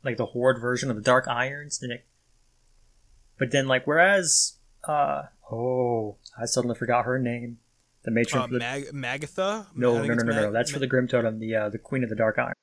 [0.04, 2.06] like the Horde version of the Dark Irons, and it,
[3.38, 7.60] but then like whereas uh oh I suddenly forgot her name,
[8.04, 9.68] the matron uh, the, Mag- Magatha.
[9.76, 12.10] No, no, no, no, no, That's for the Grim Totem, the uh, the Queen of
[12.10, 12.54] the Dark Iron.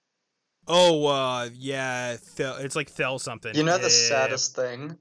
[0.68, 3.54] Oh, uh, yeah, Thel- it's like Thel something.
[3.54, 3.88] You know the yeah.
[3.88, 4.96] saddest thing?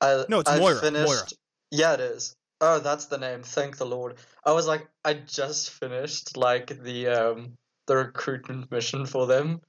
[0.00, 0.80] I, no, it's I Moira.
[0.80, 1.06] Finished...
[1.06, 1.22] Moira.
[1.70, 2.34] Yeah, it is.
[2.60, 3.42] Oh, that's the name.
[3.42, 4.16] Thank the Lord.
[4.44, 9.60] I was like, I just finished like the um the recruitment mission for them,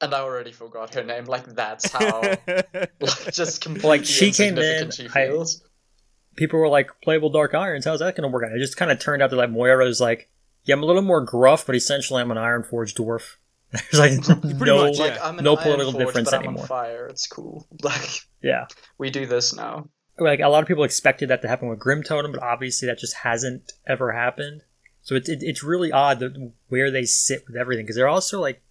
[0.00, 1.24] and I already forgot her name.
[1.24, 2.98] Like that's how like
[3.32, 4.90] just completely like she came in.
[4.90, 5.62] She feels.
[5.62, 5.66] I,
[6.36, 7.84] people were like, "Playable Dark Irons.
[7.84, 9.86] How's that going to work out?" It just kind of turned out that like Moira
[9.86, 10.30] is like,
[10.64, 13.36] "Yeah, I'm a little more gruff, but essentially I'm an Iron Forge dwarf."
[13.72, 14.28] There's like
[14.60, 15.30] no, much, yeah.
[15.30, 16.62] like, no political Forge, difference but I'm anymore.
[16.62, 17.66] On fire, it's cool.
[17.82, 18.66] Like yeah,
[18.98, 22.02] we do this now like a lot of people expected that to happen with Grim
[22.02, 24.62] Totem, but obviously that just hasn't ever happened.
[25.02, 28.40] So it's it, it's really odd that where they sit with everything because they're also
[28.40, 28.62] like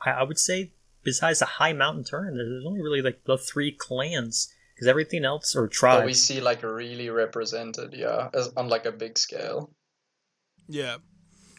[0.00, 3.72] I, I, would say besides the High Mountain Tauren, there's only really like the three
[3.72, 8.68] clans because everything else or tribes that we see like really represented, yeah, as, on
[8.68, 9.72] like a big scale.
[10.68, 10.96] Yeah,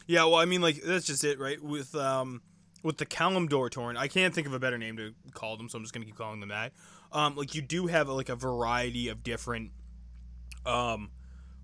[0.07, 0.23] yeah.
[0.23, 1.61] Well, I mean, like that's just it, right?
[1.61, 2.41] With um
[2.83, 5.77] with the Kalimdor Tauren, I can't think of a better name to call them, so
[5.77, 6.73] I'm just gonna keep calling them that
[7.13, 9.71] um, like you do have like a variety of different
[10.65, 11.11] um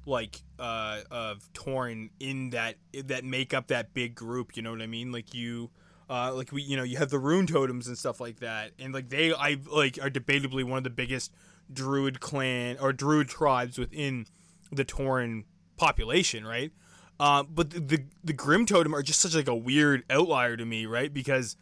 [0.06, 4.82] like uh of Tauren in that that make up that big group you know what
[4.82, 5.12] i mean?
[5.12, 5.70] Like you
[6.10, 8.94] uh like we you know you have the rune totems and stuff like that and
[8.94, 11.32] like they i like are debatably one of the biggest
[11.72, 14.26] druid clan or druid tribes within
[14.72, 15.44] the Tauren
[15.78, 16.72] population right?
[17.20, 20.66] Uh, but the, the the grim totem are just such like a weird outlier to
[20.66, 21.14] me right?
[21.14, 21.56] Because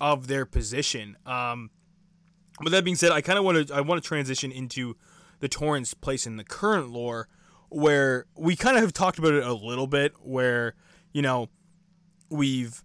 [0.00, 1.16] of their position.
[1.26, 1.70] Um
[2.62, 4.96] but that being said, I kind of want to I want to transition into
[5.40, 7.28] the Tauren's place in the current lore,
[7.68, 10.74] where we kind of have talked about it a little bit, where
[11.12, 11.48] you know
[12.30, 12.82] we've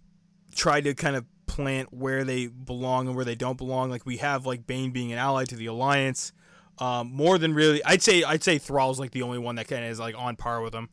[0.54, 3.90] tried to kind of plant where they belong and where they don't belong.
[3.90, 6.32] Like we have like Bane being an ally to the Alliance,
[6.78, 7.82] um, more than really.
[7.84, 10.36] I'd say I'd say Thrall's like the only one that kind of is like on
[10.36, 10.88] par with them.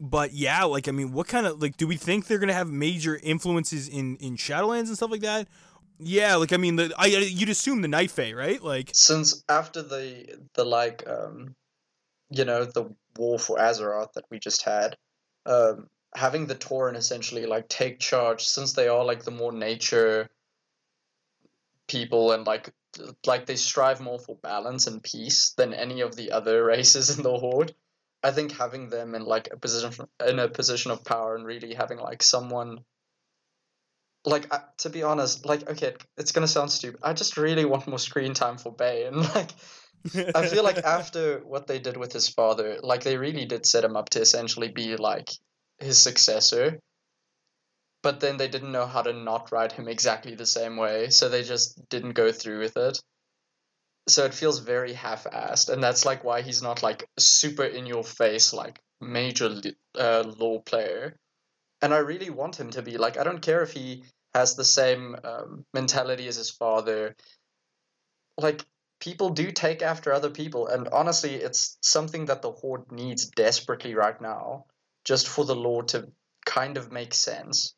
[0.00, 2.70] But yeah, like I mean, what kind of like do we think they're gonna have
[2.70, 5.48] major influences in in Shadowlands and stuff like that,
[5.98, 8.62] yeah, like I mean, the I you'd assume the Night Fae, right?
[8.62, 11.54] Like since after the the like um,
[12.30, 14.96] you know, the war for Azeroth that we just had,
[15.46, 20.28] um, having the Tauren essentially like take charge since they are like the more nature
[21.88, 22.70] people and like
[23.26, 27.22] like they strive more for balance and peace than any of the other races in
[27.22, 27.74] the horde.
[28.22, 31.74] I think having them in like a position in a position of power and really
[31.74, 32.84] having like someone
[34.28, 37.00] like I, to be honest, like okay, it's gonna sound stupid.
[37.02, 39.50] I just really want more screen time for Bay, and Like
[40.34, 43.84] I feel like after what they did with his father, like they really did set
[43.84, 45.30] him up to essentially be like
[45.78, 46.80] his successor.
[48.02, 51.28] But then they didn't know how to not write him exactly the same way, so
[51.28, 53.00] they just didn't go through with it.
[54.08, 58.04] So it feels very half-assed, and that's like why he's not like super in your
[58.04, 59.60] face like major
[59.98, 61.16] uh, lore player
[61.80, 64.04] and I really want him to be like I don't care if he
[64.38, 67.16] has the same um, mentality as his father.
[68.36, 68.64] Like
[69.00, 73.94] people do take after other people, and honestly, it's something that the horde needs desperately
[73.94, 74.66] right now,
[75.04, 76.08] just for the lore to
[76.46, 77.74] kind of make sense.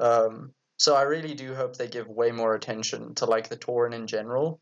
[0.00, 3.94] Um, so I really do hope they give way more attention to like the Tauren
[3.94, 4.60] in general,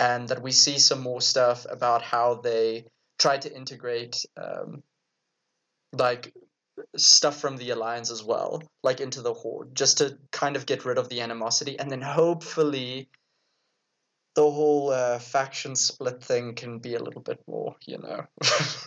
[0.00, 2.86] and that we see some more stuff about how they
[3.18, 4.82] try to integrate um,
[5.92, 6.34] like
[6.96, 10.84] stuff from the alliance as well, like into the horde, just to kind of get
[10.84, 13.08] rid of the animosity, and then hopefully
[14.34, 18.24] the whole uh, faction split thing can be a little bit more, you know.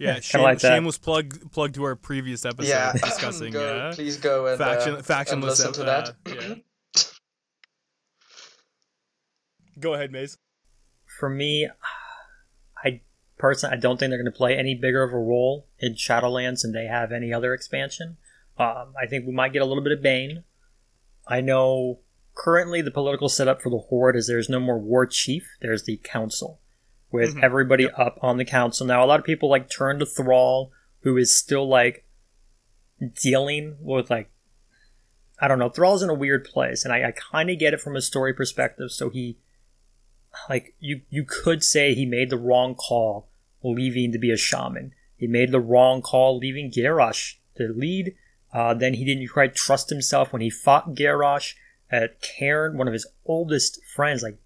[0.00, 0.68] Yeah, kinda shame, like that.
[0.74, 4.94] shameless plug plug to our previous episode yeah, discussing go, uh, please go and, faction
[4.94, 5.42] uh, and factionless.
[5.42, 6.16] listen to uh, that.
[6.26, 6.54] yeah.
[9.78, 10.38] Go ahead, Maze.
[11.18, 11.68] For me,
[12.84, 13.02] I
[13.40, 16.62] personally I don't think they're going to play any bigger of a role in Shadowlands
[16.62, 18.16] than they have any other expansion.
[18.58, 20.44] Um, I think we might get a little bit of Bane.
[21.26, 22.00] I know
[22.34, 25.48] currently the political setup for the Horde is there's no more War Chief.
[25.60, 26.60] There's the Council
[27.10, 27.42] with Mhm.
[27.42, 28.86] everybody up on the Council.
[28.86, 32.04] Now a lot of people like turn to Thrall, who is still like
[33.22, 34.30] dealing with like
[35.42, 35.70] I don't know.
[35.70, 38.34] Thrall's in a weird place, and I, I kind of get it from a story
[38.34, 38.90] perspective.
[38.92, 39.38] So he
[40.50, 43.29] like you you could say he made the wrong call
[43.62, 44.94] leaving to be a shaman.
[45.16, 48.14] He made the wrong call leaving Garrosh to lead.
[48.52, 51.54] Uh, then he didn't quite trust himself when he fought Garrosh
[51.90, 54.38] at Cairn, one of his oldest friends, like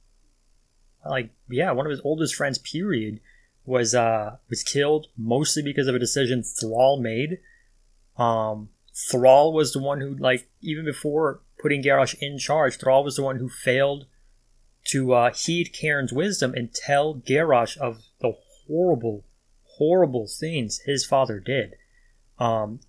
[1.07, 3.21] like yeah, one of his oldest friends, period,
[3.65, 7.39] was uh was killed mostly because of a decision Thrall made.
[8.17, 13.17] Um Thrall was the one who like even before putting Garrosh in charge, Thrall was
[13.17, 14.07] the one who failed
[14.87, 18.03] to uh, heed Cairn's wisdom and tell Garrosh of
[18.69, 19.25] horrible,
[19.79, 21.75] horrible things his father did.
[22.39, 22.81] Um,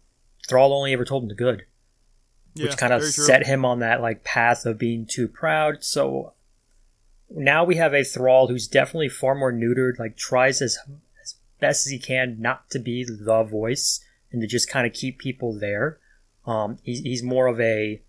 [0.47, 1.65] Thrall only ever told him the good,
[2.53, 3.23] Yeah, which kind of very true.
[3.25, 5.83] set him on that like path of being too proud.
[5.83, 6.33] So
[7.29, 10.77] now we have a Thrall who's definitely far more neutered, like tries as
[11.21, 13.99] as best as he can not to be the voice
[14.31, 15.99] and to just kind of keep people there.
[16.45, 18.01] Um, he's, he's more of a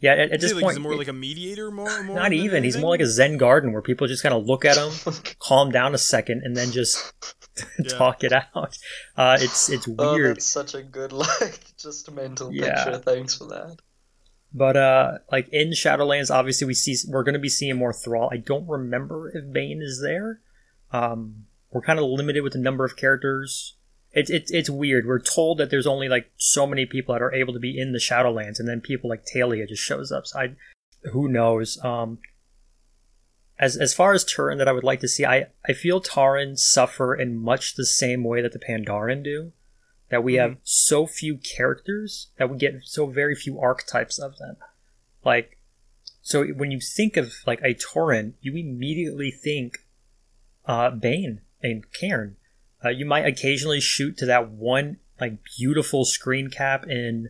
[0.00, 0.12] yeah.
[0.12, 2.32] At, at this like, point, is he more like a mediator, more, more not than
[2.34, 2.64] even.
[2.64, 4.92] He's more like a Zen garden where people just kind of look at him,
[5.38, 7.12] calm down a second, and then just
[7.78, 7.96] Yeah.
[7.96, 8.76] talk it out.
[9.16, 12.84] Uh, it's it's Oh, weird, that's such a good like just mental Yeah.
[12.84, 12.98] picture.
[12.98, 13.76] Thanks for that.
[14.52, 18.28] but uh, like in Shadowlands, obviously we see we're going to be seeing more Thrall.
[18.32, 20.40] I don't remember if Bane is there.
[20.92, 23.76] Um, we're kind of limited with the number of characters.
[24.14, 25.06] It's it's it's weird.
[25.06, 27.92] We're told that there's only like so many people that are able to be in
[27.92, 30.26] the Shadowlands, and then people like Talia just shows up.
[30.26, 30.56] So I,
[31.12, 31.82] who knows?
[31.84, 32.18] Um,
[33.58, 36.56] as as far as Tauren that I would like to see, I I feel Tauren
[36.56, 39.52] suffer in much the same way that the Pandaren do.
[40.10, 44.56] That we have so few characters that we get so very few archetypes of them.
[45.24, 45.58] Like,
[46.22, 49.78] so when you think of like a Tauren, you immediately think
[50.66, 52.36] uh, Bane and Cairn.
[52.84, 57.28] Uh, you might occasionally shoot to that one like beautiful screen cap in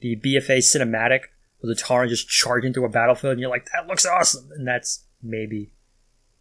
[0.00, 1.20] the BFA cinematic
[1.60, 4.66] where the Tauren just charge into a battlefield, and you're like, that looks awesome, and
[4.66, 5.72] that's maybe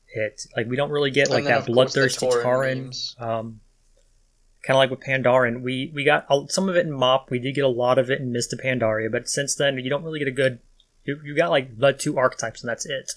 [0.10, 0.46] it.
[0.56, 3.22] Like we don't really get like that of course, the bloodthirsty Tauren Tauren.
[3.22, 3.60] Um,
[4.66, 7.30] kind of like with Pandaren, we we got a- some of it in Mop.
[7.32, 9.90] We did get a lot of it in Mist of Pandaria, but since then you
[9.90, 10.60] don't really get a good.
[11.06, 13.12] You, you got like the two archetypes, and that's it.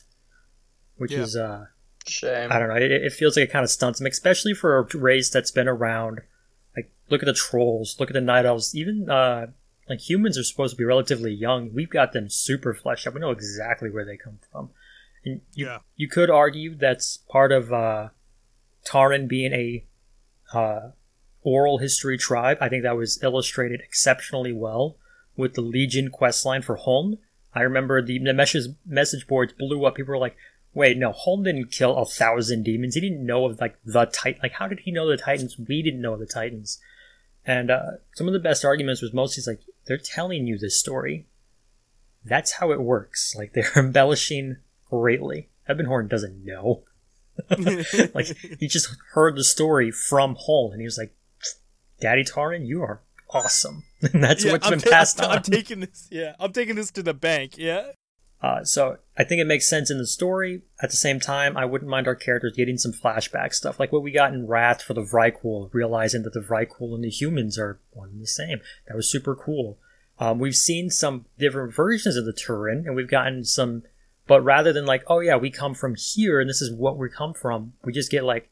[0.97, 1.21] Which Yeah.
[1.21, 1.67] is uh,
[2.07, 2.51] Shame.
[2.53, 2.77] I don't know.
[2.77, 5.69] It, it feels like it kind of stunts them, especially for a race that's been
[5.69, 6.21] around.
[6.77, 8.75] Like, look at the trolls, look at the night elves.
[8.75, 9.47] Even uh,
[9.89, 11.73] like humans are supposed to be relatively young.
[11.75, 13.15] We've got them super fleshed out.
[13.15, 14.71] We know exactly where they come from.
[15.25, 15.79] And you, Yeah.
[15.97, 18.09] you could argue that's part of uh,
[18.85, 19.85] Tauren being a
[20.57, 20.91] uh,
[21.43, 22.59] oral history tribe.
[22.61, 24.97] I think that was illustrated exceptionally well
[25.37, 27.19] with the Legion questline for Huln.
[27.55, 29.95] I remember the, the message, message boards blew up.
[29.97, 30.37] People were like,
[30.77, 32.95] wait, no, Huln didn't kill a thousand demons.
[32.95, 34.41] He didn't know of like the Titan.
[34.43, 35.59] Like, how did he know the Titans?
[35.59, 36.79] We didn't know the Titans.
[37.47, 41.27] And uh, some of the best arguments was mostly like, they're telling you this story.
[42.25, 43.35] That's how it works.
[43.37, 44.59] Like, they're embellishing
[44.91, 45.49] greatly.
[45.67, 46.83] Ebonhorn doesn't know.
[48.15, 51.15] like, he just heard the story from Huln, and he was like,
[52.01, 53.85] Daddy Taran, you are awesome.
[54.13, 55.37] and that's Yeah, what's I'm been ta- passed I'm, on.
[55.39, 56.07] I'm taking this.
[56.11, 57.57] Yeah, I'm taking this to the bank.
[57.57, 57.93] Yeah.
[58.47, 60.63] Uh, so I think it makes sense in the story.
[60.81, 64.05] At the same time, I wouldn't mind our characters getting some flashback stuff, like what
[64.05, 67.81] we got in Wrath for the Vrykul, realizing that the Vrykul and the humans are
[67.91, 68.61] one and the same.
[68.87, 69.79] That was super cool.
[70.21, 73.83] Um, we've seen some different versions of the Tauren, and we've gotten some,
[74.29, 77.09] but rather than like, oh yeah, we come from here and this is what we
[77.09, 78.49] come from, we just get like,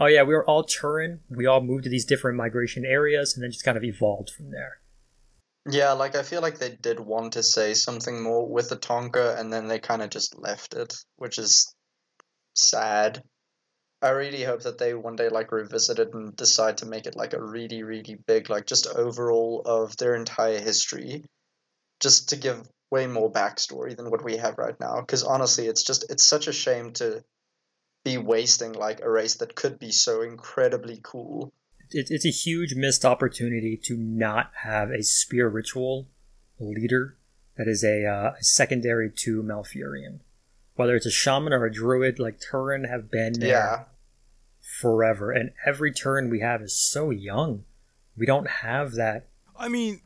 [0.00, 3.44] oh yeah, we were all Tauren, we all moved to these different migration areas, and
[3.44, 4.80] then just kind of evolved from there.
[5.68, 9.38] Yeah, like I feel like they did want to say something more with the Taunka,
[9.38, 11.74] and then they kind of just left it, which is
[12.54, 13.22] sad.
[14.02, 17.16] I really hope that they one day like revisit it and decide to make it
[17.16, 21.24] like a really, really big, like just overall of their entire history,
[22.00, 25.00] just to give way more backstory than what we have right now.
[25.00, 27.24] Because honestly, it's just it's such a shame to
[28.04, 31.52] be wasting like a race that could be so incredibly cool.
[31.90, 36.08] It, it's a huge missed opportunity to not have a spear ritual
[36.58, 37.16] leader
[37.56, 40.20] that is a, uh, a secondary to Malfurion.
[40.74, 43.84] Whether it's a shaman or a druid, like Tauren have been there Yeah.
[44.60, 47.64] forever, and every Tauren we have is so young.
[48.16, 49.28] We don't have that.
[49.58, 50.02] I mean,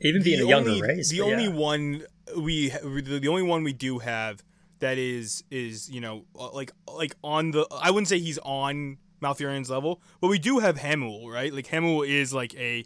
[0.00, 1.10] even being a younger only, race.
[1.10, 1.50] The only yeah.
[1.50, 2.04] one
[2.36, 4.42] we the only one we do have
[4.78, 8.98] that is is you know uh, like like on the I wouldn't say he's on
[9.20, 11.52] Malfurion's level, but we do have Hamuul, right?
[11.52, 12.84] Like Hamuul is like a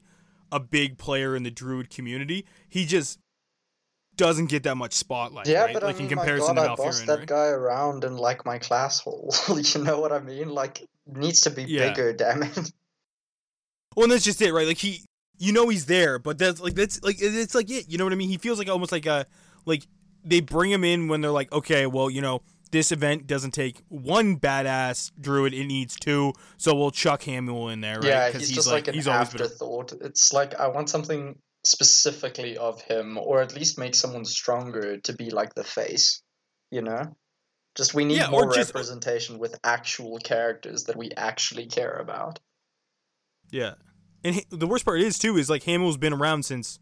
[0.52, 2.46] a big player in the Druid community.
[2.68, 3.18] He just
[4.16, 5.46] doesn't get that much spotlight.
[5.46, 5.74] Yeah, right?
[5.74, 7.26] but like I mean, in comparison my God, to I bossed that right?
[7.26, 9.34] guy around in like my class hall.
[9.56, 10.48] you know what I mean?
[10.50, 11.88] Like needs to be Yeah.
[11.88, 12.12] bigger.
[12.12, 12.72] Damn it.
[13.96, 14.66] Well, and that's just it, right?
[14.66, 15.04] Like he,
[15.38, 17.88] you know, he's there, but that's like that's like it's like it.
[17.88, 18.28] You know what I mean?
[18.28, 19.24] He feels like almost like a
[19.66, 19.86] like
[20.24, 22.40] they bring him in when they're like, okay, well, you know,
[22.74, 27.80] this event doesn't take one badass druid; it needs two, so we'll chuck Hamuul in
[27.80, 28.04] there, right?
[28.04, 29.92] Yeah, 'Cause he's, just like, an he's always been afterthought.
[30.02, 35.12] It's like I want something specifically of him, or at least make someone stronger to
[35.14, 36.20] be like the face.
[36.70, 37.16] You know,
[37.76, 42.40] just we need Yeah, more just- representation with actual characters that we actually care about.
[43.50, 43.74] Yeah,
[44.24, 46.80] and he, the worst part is too is like Hamuul's been around since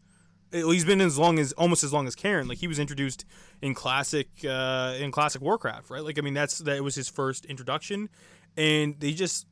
[0.53, 2.47] he's been as long as almost as long as Cairn.
[2.47, 3.25] Like he was introduced
[3.61, 6.03] in classic uh, in classic Warcraft, right?
[6.03, 8.09] Like I mean that's that was his first introduction,
[8.55, 9.47] and they just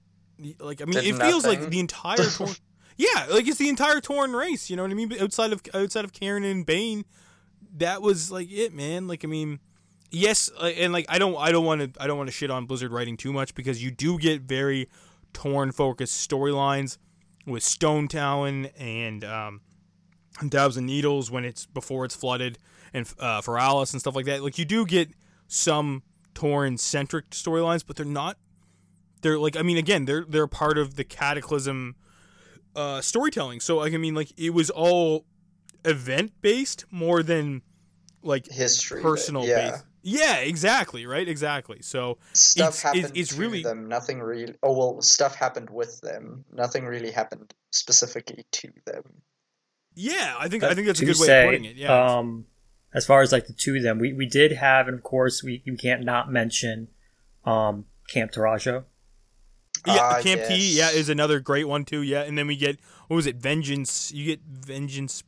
[0.59, 2.59] like I mean Did it feels like the entire Tauren.
[2.97, 4.69] yeah, like it's the entire Tauren race.
[4.69, 5.09] You know what I mean?
[5.09, 7.05] But outside of outside of Cairn and Bane,
[7.77, 9.07] that was like it, man.
[9.07, 9.59] Like I mean.
[10.13, 12.51] Yes, uh, and like I don't, I don't want to, I don't want to shit
[12.51, 14.89] on Blizzard writing too much because you do get very
[15.33, 16.97] Tauren focused storylines
[17.45, 19.61] with Stonetalon and um,
[20.49, 22.58] Dabs and Needles when it's before it's flooded,
[22.93, 24.43] and uh, Feralas and stuff like that.
[24.43, 25.10] Like you do get
[25.47, 28.38] some Tauren centric storylines, but they're not.
[29.21, 31.95] They're like I mean, again, they're they're part of the Cataclysm
[32.75, 33.60] uh, storytelling.
[33.60, 35.25] So like I mean, like it was all
[35.86, 37.62] event based more than
[38.23, 39.71] like History, personal yeah.
[39.71, 39.84] based.
[40.04, 41.06] Yeah, exactly.
[41.06, 41.80] Right, exactly.
[41.82, 43.88] So Stuff It's- happened it's- it's to really- them.
[43.88, 44.56] Nothing really.
[44.63, 46.43] Oh well, stuff happened with them.
[46.51, 49.04] Nothing really happened specifically to them.
[49.93, 51.75] Yeah, I think I think that's a to good way of putting it.
[51.75, 52.17] Yeah.
[52.17, 52.45] Um,
[52.93, 55.43] as far as like the two of them, we, we did have, and of course,
[55.43, 56.89] we, we can't not mention
[57.45, 58.84] um, Camp Taurajo.
[59.88, 62.01] Yeah, Ah, Camp T, yeah, is another great one too.
[62.01, 63.38] Yeah, and then we get what was it?
[63.38, 64.12] Vengeance.
[64.12, 65.23] You get Vengeance.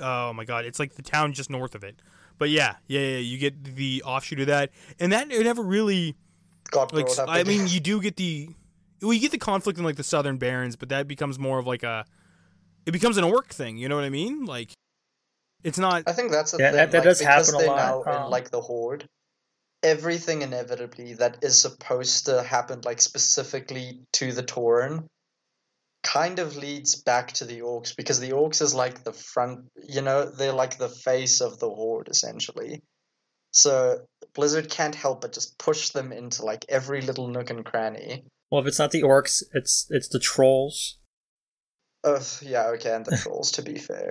[0.00, 2.00] Oh my God, it's like the town just north of it.
[2.38, 6.16] But yeah, yeah, yeah, you get the offshoot of that, and that it never really
[6.70, 7.08] Got like.
[7.26, 8.50] I mean, you do get the,
[9.02, 11.66] well, you get the conflict in like the Southern Barrens, but that becomes more of
[11.66, 12.04] like a,
[12.88, 13.76] it becomes an orc thing.
[13.76, 14.46] You know what I mean?
[14.46, 14.72] Like,
[15.62, 16.04] it's not.
[16.06, 16.76] I think that's the Yeah, thing.
[16.78, 19.06] that- that like, does happen a they're lot, now um, in like the horde.
[19.82, 25.04] Everything inevitably that is supposed to happen, like specifically to the Tauren,
[26.02, 29.66] kind of leads back to the orcs because the orcs is like the front.
[29.86, 32.80] You know, they're like the face of the horde essentially.
[33.52, 38.24] So Blizzard can't help but just push them into like every little nook and cranny.
[38.50, 40.98] Well, if it's not the orcs, it's it's the trolls.
[42.04, 43.52] Uh, yeah, okay, and the trolls.
[43.52, 44.10] To be fair,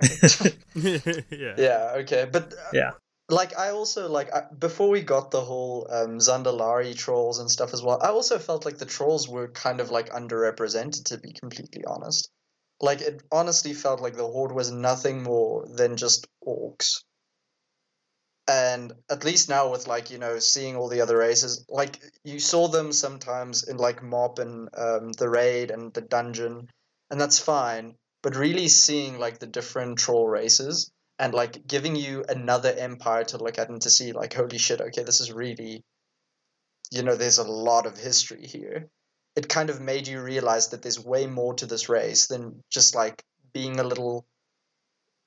[0.74, 1.20] yeah.
[1.56, 2.92] yeah, okay, but uh, Yeah.
[3.28, 7.72] like I also like I, before we got the whole um, Zandalari trolls and stuff
[7.72, 7.98] as well.
[8.02, 12.30] I also felt like the trolls were kind of like underrepresented, to be completely honest.
[12.80, 17.02] Like it honestly felt like the horde was nothing more than just orcs.
[18.46, 22.38] And at least now with like you know seeing all the other races, like you
[22.38, 26.68] saw them sometimes in like Mop and um, the raid and the dungeon,
[27.10, 27.94] and that's fine.
[28.22, 33.38] But really seeing like the different troll races and like giving you another empire to
[33.38, 35.84] look at and to see like holy shit okay this is really
[36.90, 38.88] you know there's a lot of history here
[39.36, 42.94] it kind of made you realize that there's way more to this race than just
[42.94, 44.26] like being a little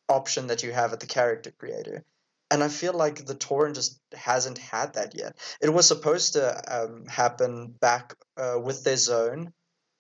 [0.09, 2.03] option that you have at the character creator
[2.49, 6.83] and i feel like the Tauren just hasn't had that yet it was supposed to
[6.83, 9.53] um, happen back uh, with their zone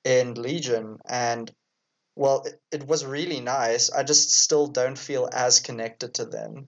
[0.03, 1.51] in legion and
[2.15, 3.89] well, it, it was really nice.
[3.89, 6.67] I just still don't feel as connected to them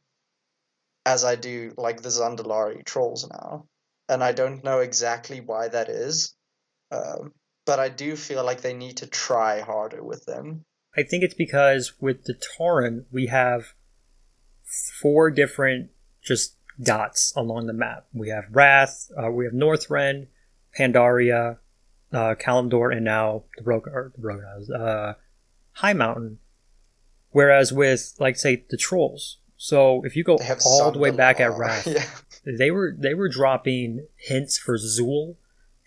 [1.05, 3.67] as I do like the Zandalari trolls now.
[4.09, 6.35] And I don't know exactly why that is.
[6.91, 7.33] Um,
[7.65, 10.65] but I do feel like they need to try harder with them.
[10.95, 13.73] I think it's because with the Tauren, we have
[15.01, 15.89] four different
[16.21, 18.05] just dots along the map.
[18.13, 20.27] We have Wrath, uh, we have Northrend,
[20.77, 21.57] Pandaria,
[22.11, 25.13] uh, Kalimdor, and now the Broken, or the Broken uh,
[25.73, 26.39] High Mountain.
[27.31, 29.37] Whereas with, like, say, the Trolls.
[29.63, 31.51] So if you go all the way back at.
[31.57, 32.05] Wrath, yeah.
[32.45, 35.37] they were they were dropping hints for Zul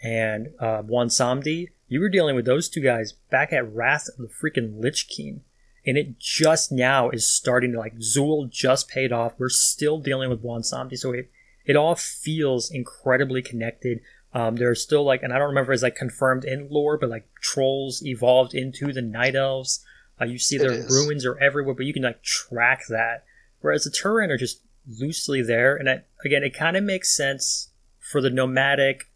[0.03, 1.68] and uh, Bwonsamdi.
[1.87, 5.43] You were dealing with those two guys back at Wrath of the freaking Lich King,
[5.84, 9.34] and it just now is starting to like Zul just paid off.
[9.37, 11.30] We're still dealing with Bwonsamdi, so it
[11.66, 14.01] it all feels incredibly connected.
[14.37, 17.09] Um, there's still like, and I don't remember if it's like confirmed in lore, but
[17.09, 19.82] like trolls evolved into the night elves.
[20.20, 23.24] Uh, you see their ruins are everywhere, but you can like track that.
[23.62, 27.70] Whereas the Tauren are just loosely there, and I, again, it kind of makes sense
[27.99, 29.11] for the nomadic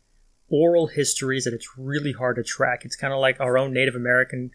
[0.49, 2.87] oral histories that it's really hard to track.
[2.87, 4.53] It's kind of like our own Native American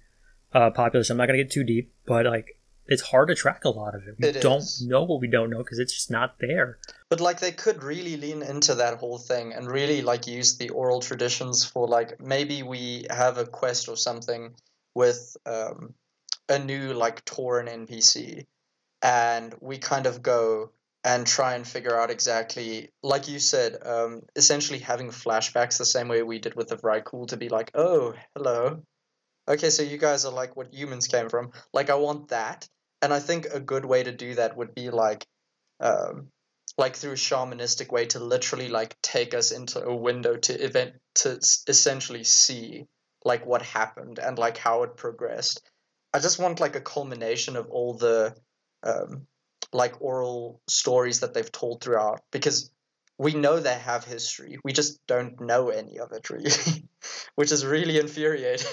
[0.52, 1.14] uh, population.
[1.14, 2.55] I'm not going to get too deep, but like
[2.88, 4.16] it's hard to track a lot of it.
[4.20, 4.86] We It don't is.
[4.86, 6.78] know what we don't know because it's just not there.
[7.10, 10.70] But like they could really lean into that whole thing and really like use the
[10.70, 14.54] oral traditions for like maybe we have a quest or something
[14.94, 15.94] with um,
[16.48, 18.46] a new like Tauren NPC
[19.02, 20.72] and we kind of go
[21.04, 26.08] and try and figure out exactly like you said um, essentially having flashbacks the same
[26.08, 28.82] way we did with the Vrykul to be like oh hello
[29.48, 32.68] okay so you guys are like what humans came from like I want that
[33.06, 35.28] and I think a good way to do that would be like
[35.80, 36.30] um,
[36.76, 40.94] like through a shamanistic way to literally like take us into a window to event
[41.22, 42.86] to essentially see
[43.24, 45.62] like what happened and like how it progressed.
[46.16, 48.36] I just want like a culmination of all the
[48.82, 49.28] um,
[49.72, 52.72] like oral stories that they've told throughout because
[53.20, 54.58] we know they have history.
[54.64, 56.50] We just don't know any of it really
[57.36, 58.72] which is really infuriating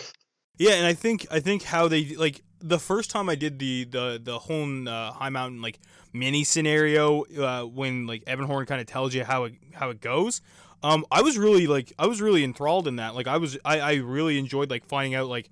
[0.62, 3.82] Yeah, and I think I think how they like the first time I did the
[3.84, 5.80] the the whole uh, Highmountain like
[6.12, 10.40] mini scenario uh, when like Ebonhorn kind of tells you how it how it goes.
[10.84, 13.16] Um, I was really like I was really enthralled in that.
[13.16, 15.50] Like I was I, I really enjoyed like finding out like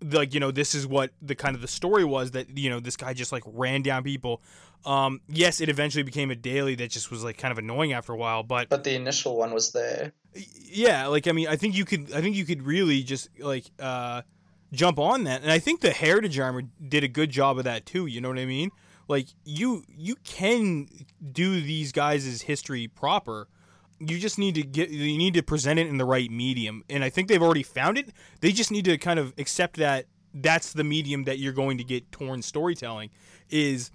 [0.00, 2.78] like you know this is what the kind of the story was that you know
[2.78, 4.42] this guy just like ran down people.
[4.84, 8.12] Um, yes, it eventually became a daily that just was like kind of annoying after
[8.12, 10.12] a while, but but the initial one was there
[10.68, 13.64] yeah like i mean i think you could i think you could really just like
[13.78, 14.20] uh
[14.76, 15.42] jump on that.
[15.42, 18.28] And i think the heritage armor did a good job of that too you know
[18.28, 18.70] what i mean?
[19.08, 20.88] Like you you can
[21.32, 23.48] do these guys' history proper.
[23.98, 26.82] You just need to get you need to present it in the right medium.
[26.90, 28.10] And i think they've already found it.
[28.40, 31.84] They just need to kind of accept that that's the medium that you're going to
[31.84, 33.10] get Tauren storytelling
[33.48, 33.90] is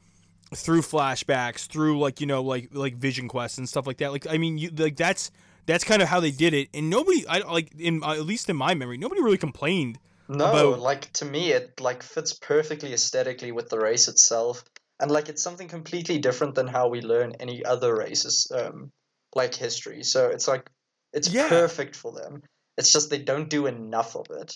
[0.56, 4.12] through flashbacks through like you know like like vision quests and stuff like that.
[4.12, 5.32] Like i mean you like that's
[5.66, 6.70] that's kind of how they did it.
[6.74, 10.00] And nobody i like in at least in my memory nobody really complained
[10.34, 14.64] No, about- like to me it like fits perfectly aesthetically with the race itself.
[15.00, 18.92] And like it's something completely different than how we learn any other races um
[19.36, 20.04] like history.
[20.04, 20.70] So it's like
[21.14, 21.50] it's Yeah.
[21.50, 22.42] perfect for them.
[22.78, 24.56] It's just they don't do enough of it.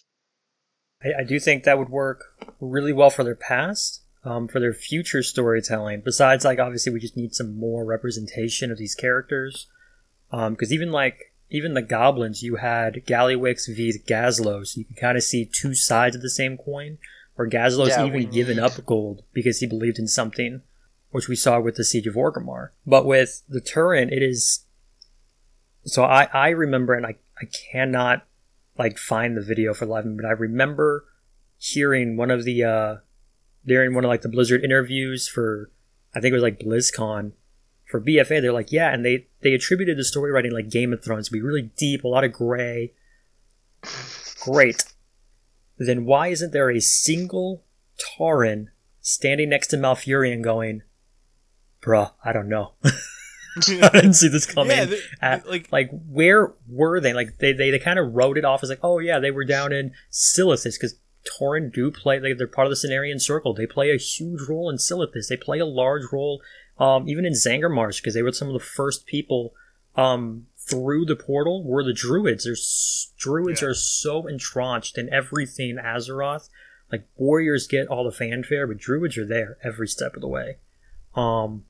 [1.04, 2.24] I, I do think that would work
[2.62, 6.02] really well for their past, um, for their future storytelling.
[6.06, 9.68] Besides, like obviously, we just need some more representation of these characters.
[10.32, 15.18] Because even like even the goblins, you had Gallywix v Gazlowe, so you can kind
[15.18, 16.98] of see two sides of the same coin.
[17.36, 20.62] Where Gazlowe's Yeah, even given up gold because he believed in something,
[21.12, 22.70] which we saw with the Siege of Orgrimmar.
[22.86, 24.66] But with the Tauren, it is.
[25.84, 28.26] So I I remember, and I I cannot
[28.78, 31.06] like find the video for live, but I remember
[31.58, 32.96] hearing one of the uh
[33.66, 35.72] during one of like the Blizzard interviews for
[36.14, 37.34] I think it was like BlizzCon
[37.96, 38.42] for BFA.
[38.42, 41.32] They're like, yeah, and they they attributed the story writing like Game of Thrones to
[41.34, 42.94] be really deep, a lot of gray.
[44.42, 44.84] Great.
[45.78, 47.64] Then why isn't there a single
[48.00, 48.68] Tauren
[49.02, 50.82] standing next to Malfurion going,
[51.82, 52.74] bruh, I don't know.
[52.84, 54.76] I didn't see this coming.
[54.78, 58.38] yeah the- at- like like where were they like they they, they kind of wrote
[58.38, 60.96] it off as like oh yeah they were down in Silithus because
[61.40, 64.70] Tauren do play like they're part of the Cenarian Circle they play a huge role
[64.70, 66.42] in Silithus they play a large role
[66.78, 69.54] um, even in Zangarmarsh because they were some of the first people
[69.96, 73.70] um, through the portal were the Druids there's Druids Yeah.
[73.70, 76.50] are so entrenched in everything Azeroth
[76.92, 80.58] like warriors get all the fanfare but Druids are there every step of the way
[81.16, 81.64] um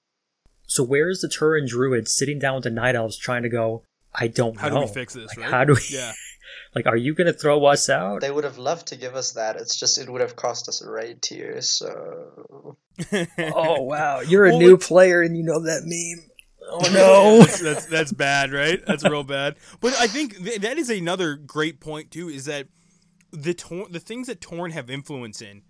[0.67, 3.83] so where is the Tauren Druid sitting down with the Night Elves trying to go?
[4.15, 4.75] I don't how know.
[4.75, 5.81] How do we fix this Like, right How do we?
[5.91, 6.13] yeah
[6.75, 8.21] Like, are you gonna throw us out?
[8.21, 9.55] They would have loved to give us that.
[9.55, 12.77] It's just it would have cost us a raid tier, so
[13.39, 16.29] oh wow, you're a Well, new it's- player and you know that meme.
[16.67, 17.39] Oh no.
[17.45, 18.79] that's, that's that's bad, right?
[18.85, 19.55] That's real bad.
[19.81, 22.29] But I think th- that is another great point too.
[22.29, 22.67] Is that
[23.31, 25.61] the tor- the things that Tauren have influence in,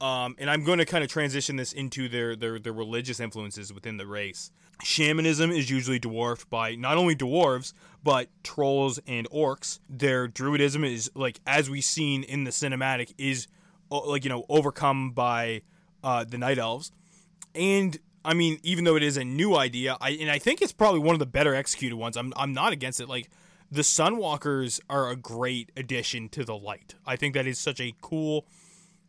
[0.00, 3.72] um, and I'm going to kind of transition this into their, their their religious influences
[3.72, 4.50] within the race.
[4.82, 7.72] Shamanism is usually dwarfed by not only dwarves
[8.02, 9.78] but trolls and orcs.
[9.88, 13.46] Their druidism is like as we've seen in the cinematic is
[13.90, 15.62] like you know overcome by
[16.02, 16.92] uh, the night elves
[17.54, 20.72] and I mean, even though it is a new idea, I and I think it's
[20.72, 22.16] probably one of the better executed ones.
[22.16, 23.08] I'm I'm not against it.
[23.08, 23.30] Like
[23.70, 26.94] the Sunwalkers are a great addition to the light.
[27.06, 28.46] I think that is such a cool,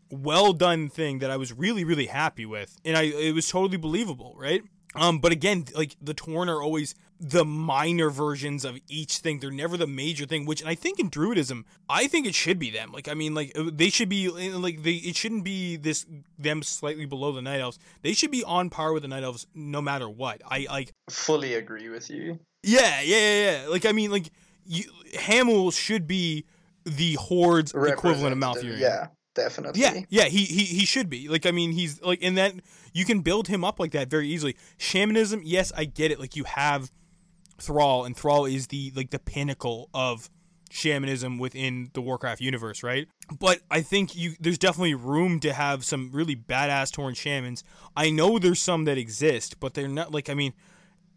[0.09, 3.77] well done thing that I was really really happy with, and I it was totally
[3.77, 4.63] believable, right?
[4.95, 9.39] Um, but again, like the Tauren are always the minor versions of each thing.
[9.39, 10.45] They're never the major thing.
[10.45, 12.91] Which and I think in Druidism, I think it should be them.
[12.91, 14.95] Like I mean, like uh, they should be like they.
[14.95, 16.05] It shouldn't be this
[16.37, 17.79] them slightly below the Night Elves.
[18.01, 20.41] They should be on par with the Night Elves no matter what.
[20.45, 22.39] I like fully agree with you.
[22.61, 23.61] Yeah, yeah, yeah.
[23.61, 23.67] yeah.
[23.69, 24.29] Like I mean, like
[24.65, 24.83] you,
[25.15, 26.45] Hamuul should be
[26.83, 28.79] the Horde's equivalent of Malfurion.
[28.79, 29.79] Yeah, definitely.
[29.79, 30.25] Yeah, yeah.
[30.25, 31.29] He he he should be.
[31.29, 32.53] Like I mean, he's like in that
[32.91, 34.57] you can build him up like that very easily.
[34.77, 36.19] Shamanism, yes, I get it.
[36.19, 36.91] Like you have
[37.63, 40.29] Thrall, and Thrall is the like the pinnacle of
[40.69, 43.07] shamanism within the Warcraft universe, right?
[43.39, 47.63] But I think you there's definitely room to have some really badass Tauren shamans.
[47.95, 50.53] I know there's some that exist, but they're not like I mean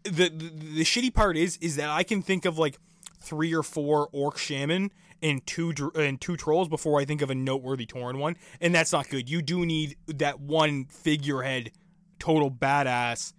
[0.03, 2.77] the, the the shitty part is is that I can think of like
[3.19, 4.91] three or four orc shaman
[5.21, 8.91] and two and two trolls before I think of a noteworthy Tauren one, and that's
[8.91, 9.29] not good.
[9.29, 11.71] You do need that one figurehead,
[12.19, 13.33] total badass,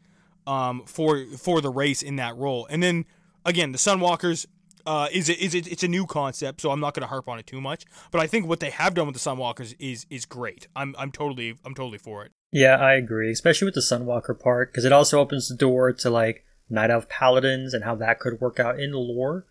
[0.49, 2.67] um, for for the race in that role.
[2.71, 3.05] And then
[3.45, 4.47] again, the Sunwalkers.
[4.87, 7.29] Uh, is it is it it's a new concept, so I'm not going to harp
[7.29, 7.85] on it too much.
[8.11, 10.67] But I think what they have done with the Sunwalkers is is great.
[10.75, 12.33] I'm I'm totally I'm totally for it.
[12.53, 16.09] Yeah, I agree, especially with the Sunwalker part, because it also opens the door to
[16.09, 19.45] like Night Elf Paladins and how that could work out in the lore.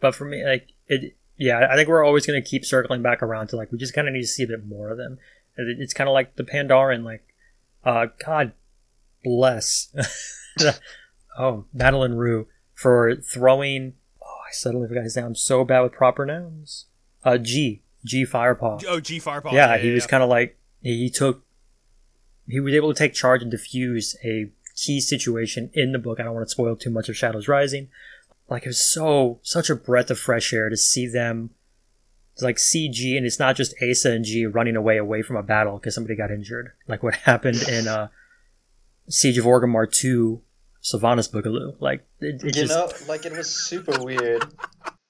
[0.00, 3.20] But for me, like it, yeah, I think we're always going to keep circling back
[3.20, 5.18] around to like we just kind of need to see a bit more of them.
[5.56, 7.24] It's kind of like the Pandaren, like,
[7.84, 8.52] uh, God
[9.24, 9.88] bless,
[11.38, 13.94] oh Madeleine Roux for throwing.
[14.22, 15.26] Oh, I suddenly forgot his name.
[15.26, 16.86] I'm so bad with proper nouns.
[17.24, 18.84] Uh, Ji Ji Firepaw.
[18.86, 19.52] Oh, Ji Firepaw.
[19.52, 20.08] Yeah, yeah he yeah, was yeah.
[20.08, 21.44] kind of like he took.
[22.46, 26.20] He was able to take charge and diffuse a key situation in the book.
[26.20, 27.88] I don't want to spoil too much of Shadows Rising,
[28.48, 31.50] like it was so such a breath of fresh air to see them
[32.40, 35.78] like CG and it's not just Aysa and Ji running away away from a battle
[35.78, 38.08] because somebody got injured like what happened in uh
[39.08, 40.40] Siege of Orgrimmar 2
[40.84, 42.70] Sylvanas Boogaloo like it, it you just...
[42.70, 44.44] know like it was super weird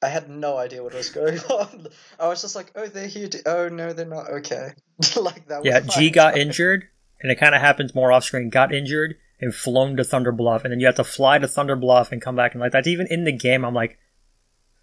[0.03, 3.29] I had no idea what was going on I was just like oh they're here
[3.29, 3.43] to...
[3.47, 4.71] oh no they're not okay
[5.17, 6.85] like that yeah Ji got injured
[7.21, 10.65] and it kind of happens more off screen got injured and flown to Thunder Bluff,
[10.65, 12.87] and then you have to fly to Thunder Bluff and come back and like that.
[12.87, 13.99] Even in the game, I'm like,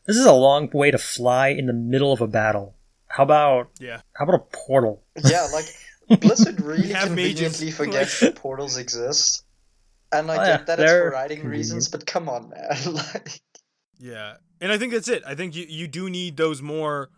[0.05, 2.75] this is a long way to fly in the middle of a battle.
[3.07, 4.01] How about yeah?
[4.13, 5.03] How about a portal?
[5.23, 5.65] Yeah, like
[6.21, 9.43] Blizzard really conveniently forgets that portals exist,
[10.11, 13.41] and I oh, get yeah, that it's for writing reasons, but come on, man, like.
[13.99, 15.23] Yeah, and I think that's it.
[15.25, 17.09] I think you you do need those more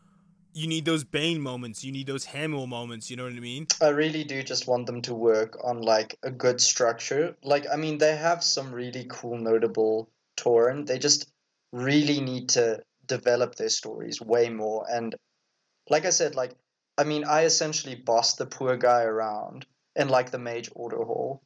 [0.54, 1.84] you need those Bane moments.
[1.84, 3.10] You need those Hamuul moments.
[3.10, 3.68] You know what I mean?
[3.82, 7.36] I really do just want them to work on like a good structure.
[7.44, 10.86] Like, I mean, they have some really cool, notable Tauren.
[10.86, 11.32] They just
[11.72, 14.86] really need to develop their stories way more.
[14.90, 15.16] And
[15.90, 16.56] like I said, like,
[16.98, 19.66] I mean, I essentially bossed the poor guy around
[19.96, 21.42] in like the Mage Order Hall.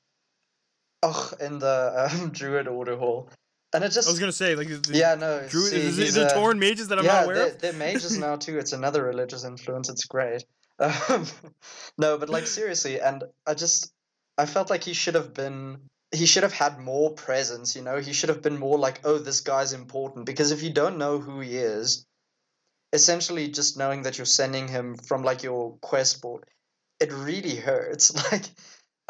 [1.03, 3.29] Ugh, in the um, Druid Order Hall.
[3.73, 4.07] And it just.
[4.07, 4.67] I was gonna say like.
[4.67, 5.45] The, yeah, no.
[5.47, 7.59] Druid, see, is, it, Tauren mages that I'm yeah, not aware they're, of?
[7.59, 8.57] they're mages now too.
[8.57, 9.89] It's another religious influence.
[9.89, 10.43] It's great.
[10.79, 11.25] Um,
[11.97, 13.91] no, but like seriously, and I just
[14.37, 15.79] I felt like he should have been
[16.11, 17.75] he should have had more presence.
[17.75, 20.25] You know, he should have been more like, oh, this guy's important.
[20.25, 22.05] Because if you don't know who he is,
[22.93, 26.45] essentially just knowing that you're sending him from like your quest board,
[26.99, 28.13] it really hurts.
[28.31, 28.45] Like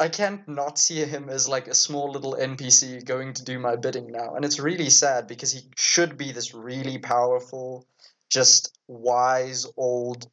[0.00, 3.74] I can't not see him as like a small little NPC going to do my
[3.76, 4.34] bidding now.
[4.34, 7.84] And it's really sad because he should be this really powerful,
[8.30, 10.30] just wise old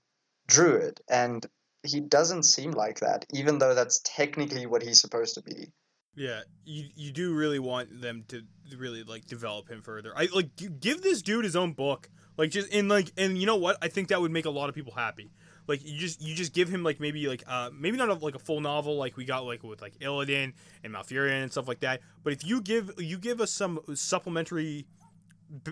[0.48, 1.02] druid.
[1.10, 1.46] And
[1.82, 5.72] he doesn't seem like that, even though that's technically what he's supposed to be.
[6.16, 8.44] Yeah, you you do really want them to
[8.78, 10.14] really like develop him further.
[10.16, 10.50] I like
[10.80, 12.10] give this dude his own book.
[12.38, 13.78] Like just in like and you know what?
[13.82, 15.32] I think that would make a lot of people happy
[15.68, 18.36] like you just you just give him like maybe like uh maybe not a, like
[18.36, 20.54] a full novel like we got like with like Illidan
[20.84, 22.02] and Malfurion and stuff like that.
[22.24, 24.86] But if you give you give us some supplementary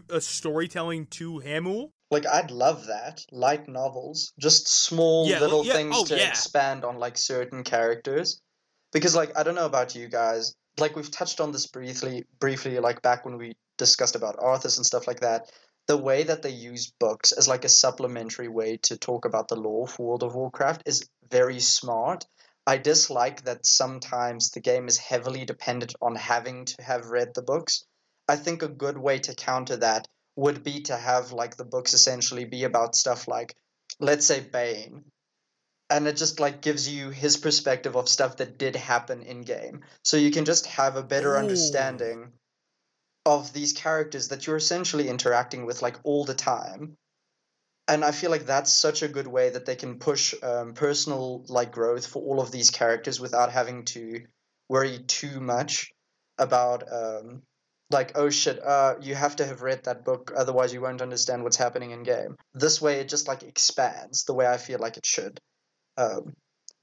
[0.09, 5.73] uh, storytelling to Hamuul, like I'd love that light novels, just small yeah, little yeah,
[5.73, 6.29] things oh, to yeah.
[6.29, 8.39] expand on like certain characters.
[8.91, 12.79] Because like I don't know about you guys, like we've touched on this briefly briefly
[12.79, 15.49] like back when we discussed about Arthas and stuff like that
[15.87, 19.55] the way that they use books as like a supplementary way to talk about the
[19.55, 22.25] lore for World of Warcraft is very smart.
[22.65, 27.41] I dislike that sometimes the game is heavily dependent on having to have read the
[27.41, 27.85] books.
[28.27, 31.93] I think a good way to counter that would be to have like the books
[31.93, 33.55] essentially be about stuff like
[33.99, 35.03] let's say Bane
[35.89, 39.83] and it just like gives you his perspective of stuff that did happen in game
[40.03, 41.39] so you can just have a better Ooh.
[41.39, 42.31] understanding
[43.25, 46.97] of these characters that you're essentially interacting with like all the time.
[47.87, 51.43] And i feel like that's such a good way that they can push um, personal
[51.47, 54.21] like growth for all of these characters without having to
[54.69, 55.91] worry too much
[56.37, 57.43] about um,
[57.91, 61.43] like oh shit uh you have to have read that book otherwise you won't understand
[61.43, 64.97] what's happening in game this way it just like expands the way i feel like
[64.97, 65.39] it should.
[65.97, 66.33] Um,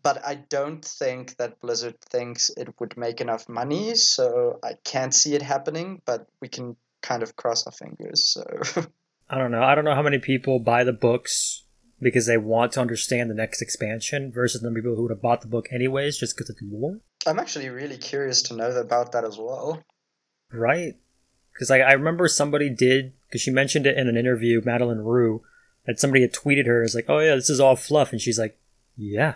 [0.02, 5.14] but i don't think that blizzard thinks it would make enough money so i can't
[5.14, 8.82] see it happening but we can kind of cross our fingers so
[9.32, 9.62] I don't know.
[9.62, 11.62] I don't know how many people buy the books
[12.02, 15.40] because they want to understand the next expansion versus the people who would have bought
[15.40, 16.98] the book anyways just because it's lore.
[17.28, 19.84] i'm actually really curious to know about that as well
[20.52, 20.94] Right.
[21.52, 25.42] Because like, I remember somebody did, because she mentioned it in an interview, Madeleine Roux,
[25.86, 28.12] that somebody had tweeted her, is like, oh yeah, this is all fluff.
[28.12, 28.58] And she's like,
[28.96, 29.34] yeah.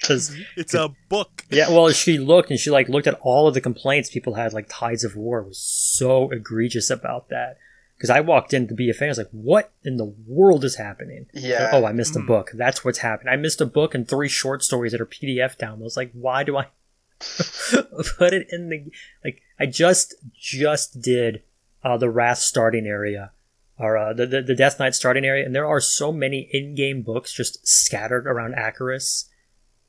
[0.00, 1.44] Because, It's a book.
[1.50, 4.52] yeah, well, she looked and she like looked at all of the complaints people had,
[4.52, 7.58] like Tides of War was so egregious about that.
[7.96, 10.64] Because I walked in to be a fan, I was like, what in the world
[10.64, 11.26] is happening?
[11.34, 12.26] yeah Oh, I missed a Mhm.
[12.28, 12.50] book.
[12.54, 13.28] That's what's happened.
[13.28, 15.98] I missed a book and three short stories that are PDF downloads.
[15.98, 16.68] Like, why do I
[18.18, 18.90] put it in the
[19.24, 19.42] like?
[19.58, 21.42] I just just did
[21.84, 23.32] uh, the Wrath starting area,
[23.78, 27.02] or uh, the, the the Death Knight starting area, and there are so many in-game
[27.02, 29.26] books just scattered around Acherus.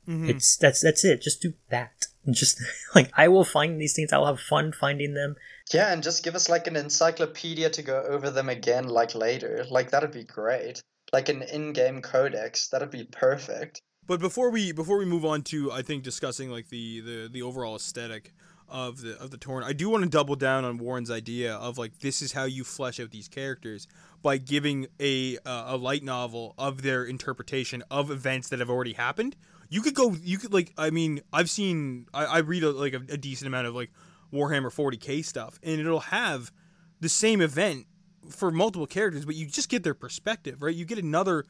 [0.08, 0.28] Mhm.
[0.28, 1.22] It's that's that's it.
[1.22, 2.06] Just do that.
[2.30, 2.60] Just
[2.94, 4.12] like I will find these things.
[4.12, 5.36] I will have fun finding them.
[5.72, 9.64] Yeah, and just give us like an encyclopedia to go over them again like later.
[9.70, 10.82] Like that'd be great.
[11.12, 13.80] Like an in-game codex, that'd be perfect.
[14.06, 17.42] But before we before we move on to I think discussing like the the, the
[17.42, 18.32] overall aesthetic
[18.68, 21.78] of the of the torn, I do want to double down on Warren's idea of
[21.78, 23.86] like this is how you flesh out these characters
[24.22, 28.94] by giving a uh, a light novel of their interpretation of events that have already
[28.94, 29.36] happened.
[29.72, 32.92] You could go you could like I mean I've seen I, I read a, like
[32.92, 33.90] a, a decent amount of like
[34.30, 36.52] Warhammer 40k stuff and it'll have
[37.00, 37.86] the same event
[38.28, 40.74] for multiple characters, but you just get their perspective, right?
[40.74, 41.46] You get another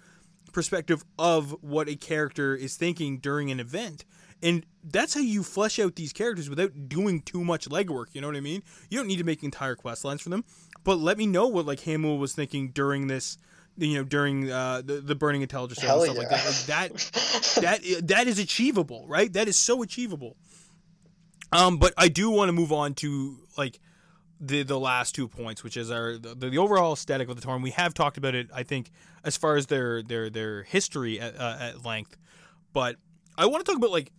[0.52, 4.04] perspective of what a character is thinking during an event.
[4.40, 8.06] And that's how you flesh out these characters without doing too much legwork.
[8.12, 8.62] You know what I mean?
[8.88, 10.44] You don't need to make entire quest lines for them,
[10.84, 13.36] but let me know what like Hamuul was thinking during this,
[13.76, 16.44] you know, during uh, the the burning intelligence and stuff like that.
[16.44, 19.32] Like that that that is achievable, right?
[19.32, 20.36] That is so achievable.
[21.52, 23.78] Um, but I do want to move on to like
[24.40, 27.62] the the last two points, which is our the, the overall aesthetic of the Tauren.
[27.62, 28.90] We have talked about it, I think,
[29.24, 32.16] as far as their their their history at, uh, at length.
[32.72, 32.96] But
[33.38, 34.12] I want to talk about like,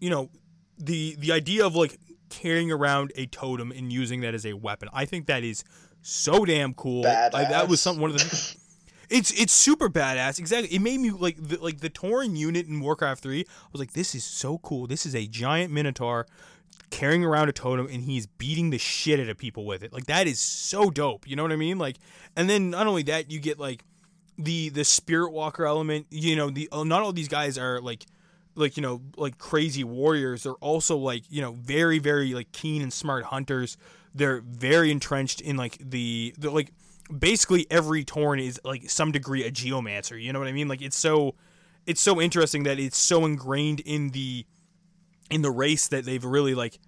[0.00, 0.30] you know,
[0.78, 1.98] the the idea of like
[2.30, 4.88] carrying around a totem and using that as a weapon.
[4.92, 5.64] I think that is
[6.02, 7.02] so damn cool.
[7.34, 8.56] I, that was some one of the.
[9.10, 10.38] It's it's super badass.
[10.38, 10.74] Exactly.
[10.74, 13.40] It made me like the, like the Tauren unit in Warcraft 3.
[13.40, 14.86] I was like this is so cool.
[14.86, 16.26] This is a giant minotaur
[16.90, 19.92] carrying around a totem and he's beating the shit out of people with it.
[19.92, 21.28] Like that is so dope.
[21.28, 21.78] You know what I mean?
[21.78, 21.96] Like
[22.36, 23.84] and then not only that, you get like
[24.38, 28.06] the the spirit walker element, you know, the uh, not all these guys are like
[28.54, 32.82] like you know like crazy warriors they're also like you know very very like keen
[32.82, 33.76] and smart hunters
[34.14, 36.72] they're very entrenched in like the the like
[37.18, 40.82] basically every Tauren is like some degree a geomancer you know what i mean like
[40.82, 41.34] it's so
[41.86, 44.46] it's so interesting that it's so ingrained in the
[45.30, 46.78] in the race that they've really like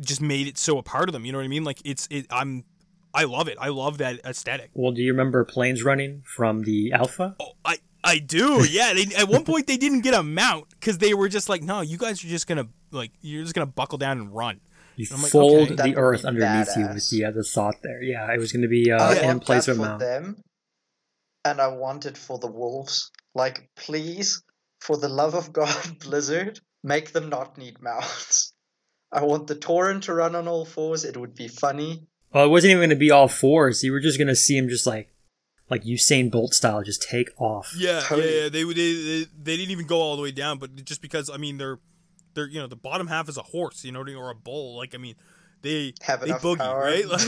[0.00, 2.08] just made it so a part of them you know what i mean like it's
[2.10, 2.64] it i'm
[3.14, 7.36] i love it i love that aesthetic Well, do you remember Plainsrunning from the alpha?
[7.38, 8.66] Oh, I I do.
[8.68, 8.94] Yeah.
[8.94, 11.82] They, at one point they didn't get a mount because they were just like, no,
[11.82, 14.60] you guys are just gonna like you're just gonna buckle down and run.
[14.96, 15.90] You I'm like, fold okay.
[15.92, 18.02] The earth be underneath you with the, the thought there.
[18.02, 20.00] Yeah, it was going to be uh, I in place that of a for mount.
[20.00, 20.42] them,
[21.44, 23.10] and I wanted for the wolves.
[23.34, 24.42] Like, please,
[24.80, 28.52] for the love of God, Blizzard, make them not need mounts.
[29.10, 31.04] I want the Tauren to run on all fours.
[31.04, 32.06] It would be funny.
[32.32, 33.82] Well, it wasn't even going to be all fours.
[33.82, 35.10] You were just going to see him just like,
[35.68, 37.74] like Usain Bolt style, just take off.
[37.76, 38.28] Yeah, Totally.
[38.34, 38.48] yeah, yeah.
[38.48, 41.36] They, they they they didn't even go all the way down, but just because I
[41.36, 41.78] mean they're
[42.34, 44.76] they're you know the bottom half is a horse, you know, or a bull.
[44.76, 45.14] Like I mean,
[45.62, 46.80] they Have they enough boogie power.
[46.80, 47.04] right.
[47.08, 47.20] Like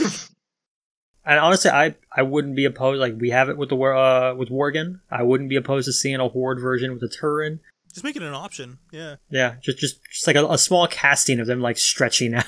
[1.27, 2.99] And honestly, I I wouldn't be opposed.
[2.99, 4.99] Like we have it with the war uh, with Worgen.
[5.09, 7.59] I wouldn't be opposed to seeing a horde version with a Tauren.
[7.91, 8.77] just make it an option.
[8.91, 9.15] Yeah.
[9.31, 12.45] Yeah, just just just like a, a small casting of them like stretching out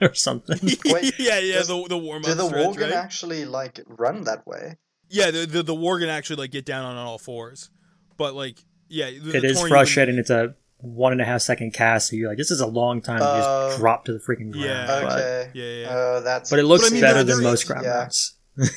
[0.00, 0.58] or something.
[0.86, 1.54] Wait, yeah, yeah.
[1.58, 2.92] does- The the warm Do up the stretch, Worgen right?
[2.94, 4.76] actually like run that way?
[5.08, 7.70] Yeah, the the the Worgen actually like get down on all fours,
[8.16, 10.16] but like yeah, the, it the is frustrating.
[10.18, 12.08] It's a one and a half second cast.
[12.08, 14.50] So you're like, this is a long time to Uh, just drop to the freaking
[14.52, 14.66] ground.
[14.66, 14.86] Yeah.
[14.86, 15.50] But, Okay.
[15.54, 15.88] Yeah, yeah.
[15.88, 16.50] Uh, that's.
[16.50, 17.94] but it looks But I mean, better than there most is- ground yeah.
[17.94, 18.34] mounts.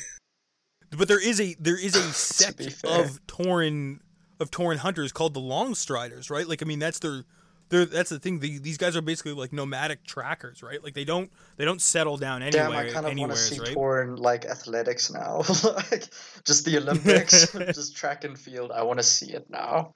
[0.96, 4.00] But there is a there is a To sect of Tauren
[4.40, 6.48] of Tauren hunters called the Long Striders, right?
[6.48, 7.22] Like I mean that's their
[7.68, 8.40] they're, that's the thing.
[8.40, 10.82] The, these guys are basically like nomadic trackers, right?
[10.82, 13.60] Like they don't they don't settle down anywhere, Damn, I kind of want to see
[13.60, 13.76] right?
[13.76, 15.36] Tauren like athletics now.
[15.92, 16.08] like
[16.44, 18.72] just the Olympics, just track and field.
[18.72, 19.94] I want to see it now.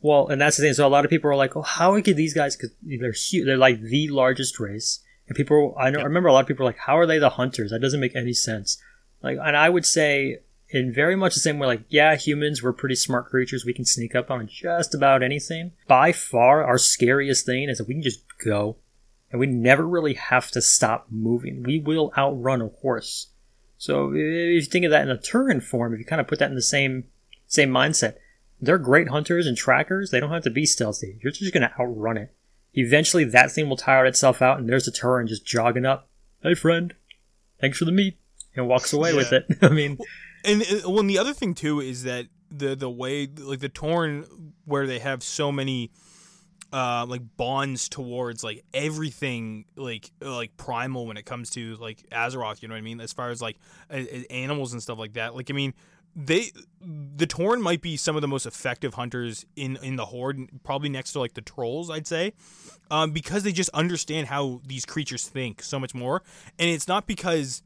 [0.00, 0.74] Well, and that's the thing.
[0.74, 2.56] So a lot of people are like, "Oh, how could these guys?
[2.56, 3.46] Because they're huge.
[3.46, 5.00] They're like the largest race.
[5.28, 7.18] And people, I know, I remember a lot of people are like, "How are they
[7.18, 7.70] the hunters?
[7.70, 8.80] That doesn't make any sense."
[9.22, 12.72] Like, and I would say in very much the same way, like, yeah, humans, we're
[12.72, 13.64] pretty smart creatures.
[13.64, 15.72] We can sneak up on just about anything.
[15.86, 18.76] By far, our scariest thing is that we can just go
[19.30, 21.62] and we never really have to stop moving.
[21.62, 23.28] We will outrun a horse.
[23.78, 26.38] So if you think of that in a Tauren form, if you kind of put
[26.38, 27.04] that in the same
[27.46, 28.16] same mindset,
[28.60, 30.10] they're great hunters and trackers.
[30.10, 31.18] They don't have to be stealthy.
[31.22, 32.34] You're just going to outrun it.
[32.74, 36.08] Eventually, that thing will tire itself out, and there's a Tauren just jogging up.
[36.42, 36.94] Hey, friend,
[37.60, 38.18] thanks for the meat,
[38.54, 39.16] and walks away yeah.
[39.16, 39.46] with it.
[39.62, 39.98] I mean,
[40.44, 43.68] and, and well, and the other thing too is that the the way like the
[43.68, 45.90] Tauren where they have so many
[46.72, 52.60] uh, like bonds towards like everything like like primal when it comes to like Azeroth,
[52.60, 53.00] you know what I mean?
[53.00, 53.56] As far as like
[54.30, 55.34] animals and stuff like that.
[55.34, 55.74] Like I mean,
[56.16, 56.50] they
[56.80, 60.88] the Tauren might be some of the most effective hunters in in the horde, probably
[60.88, 62.32] next to like the trolls, I'd say,
[62.90, 66.22] um, because they just understand how these creatures think so much more,
[66.58, 67.62] and it's not because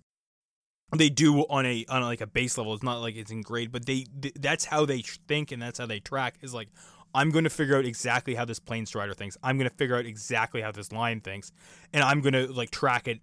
[0.97, 2.75] they do on a on like a base level.
[2.75, 5.79] It's not like it's in grade, but they, they that's how they think and that's
[5.79, 6.35] how they track.
[6.43, 6.69] Is like
[7.15, 9.37] I'm going to figure out exactly how this Plainstrider thinks.
[9.45, 11.53] I'm going to figure out exactly how this lion thinks,
[11.93, 13.21] and I'm going to like track it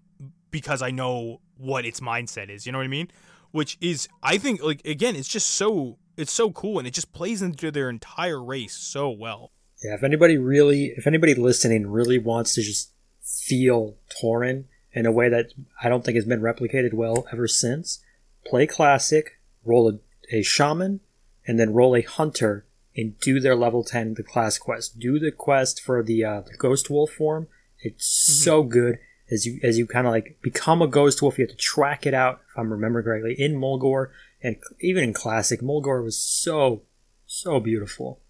[0.51, 2.65] because I know what its mindset is.
[2.65, 3.09] You know what I mean?
[3.57, 7.11] Which is, I think, like again, it's just so it's so cool, and it just
[7.11, 9.51] plays into their entire race so well.
[9.83, 12.91] Yeah, if anybody really, if anybody listening really wants to just
[13.23, 18.03] feel Tauren in a way that I don't think has been replicated well ever since,
[18.45, 20.99] play classic, roll a, a shaman,
[21.47, 25.31] and then roll a hunter and do their level 10 the class quest do the
[25.31, 27.47] quest for the, uh, the ghost wolf form
[27.79, 28.43] it's mm-hmm.
[28.43, 28.97] so good
[29.30, 32.05] as you as you kind of like become a ghost wolf you have to track
[32.05, 34.09] it out if i'm remembering correctly in mulgore
[34.41, 36.82] and even in classic mulgore was so
[37.28, 38.21] so beautiful.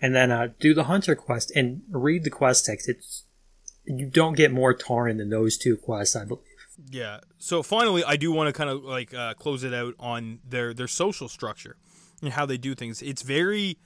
[0.00, 2.88] And then uh, do the hunter quest and read the quest text.
[2.88, 3.24] It's
[3.84, 6.42] you don't get more Tauren than those two quests i believe.
[6.90, 7.20] Yeah.
[7.38, 10.74] So finally i do want to kind of like uh, close it out on their
[10.74, 11.76] their social structure
[12.20, 13.00] and how they do things.
[13.00, 13.78] It's very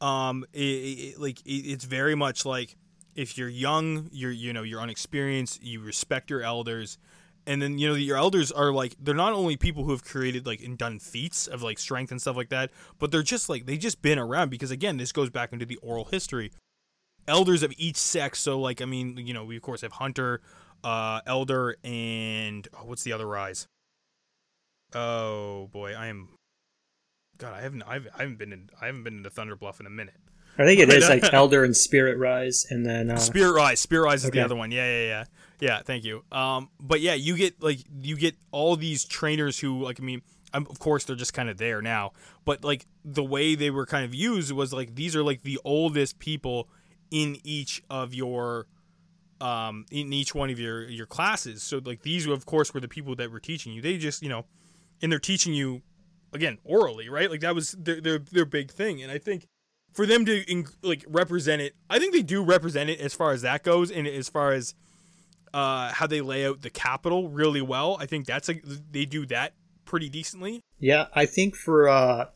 [0.00, 2.76] um, it, it, like it, it's very much like
[3.14, 6.98] if you're young, you're you know you're unexperienced, you respect your elders,
[7.46, 10.46] and then you know your elders are like they're not only people who have created
[10.46, 13.66] like and done feats of like strength and stuff like that, but they're just like
[13.66, 16.52] they just been around because again this goes back into the oral history.
[17.26, 20.40] Elders of each sex, so like I mean you know we of course have hunter,
[20.82, 23.66] uh, elder, and oh, what's the other rise?
[24.94, 26.28] Oh boy, I am
[27.38, 29.86] God, I haven't I've, I haven't been in I haven't been into Thunder Bluff in
[29.86, 30.16] a minute.
[30.58, 33.16] I think it is like Elder and Spirit Rise, and then uh...
[33.16, 33.80] Spirit Rise.
[33.80, 34.38] Spirit Rise is okay.
[34.38, 34.70] the other one.
[34.70, 35.24] Yeah, yeah, yeah,
[35.60, 35.82] yeah.
[35.82, 36.22] Thank you.
[36.30, 40.22] Um, but yeah, you get like you get all these trainers who like I mean,
[40.52, 42.12] I'm, of course they're just kind of there now,
[42.44, 45.58] but like the way they were kind of used was like these are like the
[45.64, 46.68] oldest people
[47.10, 48.66] in each of your
[49.40, 51.62] um in each one of your your classes.
[51.62, 53.82] So like these of course were the people that were teaching you.
[53.82, 54.44] They just you know,
[55.02, 55.82] and they're teaching you
[56.32, 57.28] again orally, right?
[57.28, 59.48] Like that was their their, their big thing, and I think
[59.94, 63.42] for them to like represent it, I think they do represent it as far as
[63.42, 64.74] that goes, and as far as
[65.54, 67.96] uh, how they lay out the capital really well.
[68.00, 68.54] I think that's a
[68.90, 70.60] they do that pretty decently.
[70.80, 72.26] Yeah, I think for uh,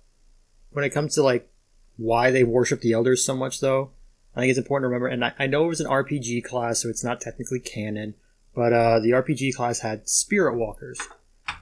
[0.70, 1.50] when it comes to like
[1.96, 3.90] why they worship the elders so much, though,
[4.36, 5.08] I think it's important to remember.
[5.08, 8.14] And I, I know it was an RPG class, so it's not technically canon,
[8.54, 11.00] but uh, the RPG class had spirit walkers,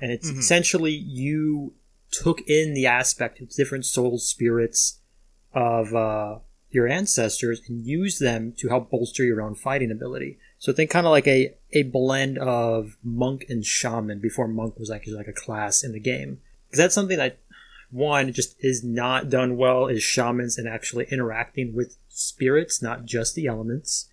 [0.00, 0.40] and it's mm-hmm.
[0.40, 1.72] essentially you
[2.10, 5.00] took in the aspect of different soul spirits
[5.56, 6.38] of uh,
[6.70, 10.38] your ancestors and use them to help bolster your own fighting ability.
[10.58, 14.90] So think kind of like a, a blend of monk and shaman before monk was
[14.90, 16.40] actually like a class in the game.
[16.66, 17.38] Because that's something that
[17.90, 23.34] one just is not done well is shamans and actually interacting with spirits, not just
[23.34, 24.10] the elements,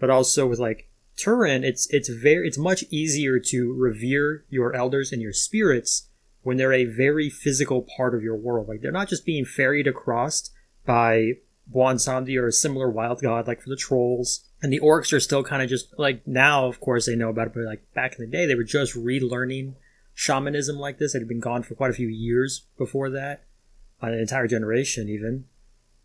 [0.00, 0.88] but also with like
[1.18, 1.62] Tauren.
[1.62, 6.08] It's it's very it's much easier to revere your elders and your spirits
[6.42, 8.68] when they're a very physical part of your world.
[8.68, 10.50] Like they're not just being ferried across
[10.86, 11.32] by
[11.72, 14.44] Bwonsamdi or a similar wild god like for the trolls.
[14.62, 17.48] And the orcs are still kind of just like now, of course, they know about
[17.48, 19.74] it, but like back in the day, they were just relearning
[20.14, 21.14] shamanism like this.
[21.14, 23.44] It had been gone for quite a few years before that,
[24.00, 25.44] an entire generation even.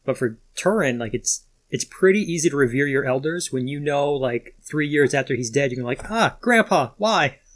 [0.03, 4.11] But for Tauren, like it's it's pretty easy to revere your elders when you know
[4.11, 7.39] like three years after he's dead, you're like, ah, grandpa, why?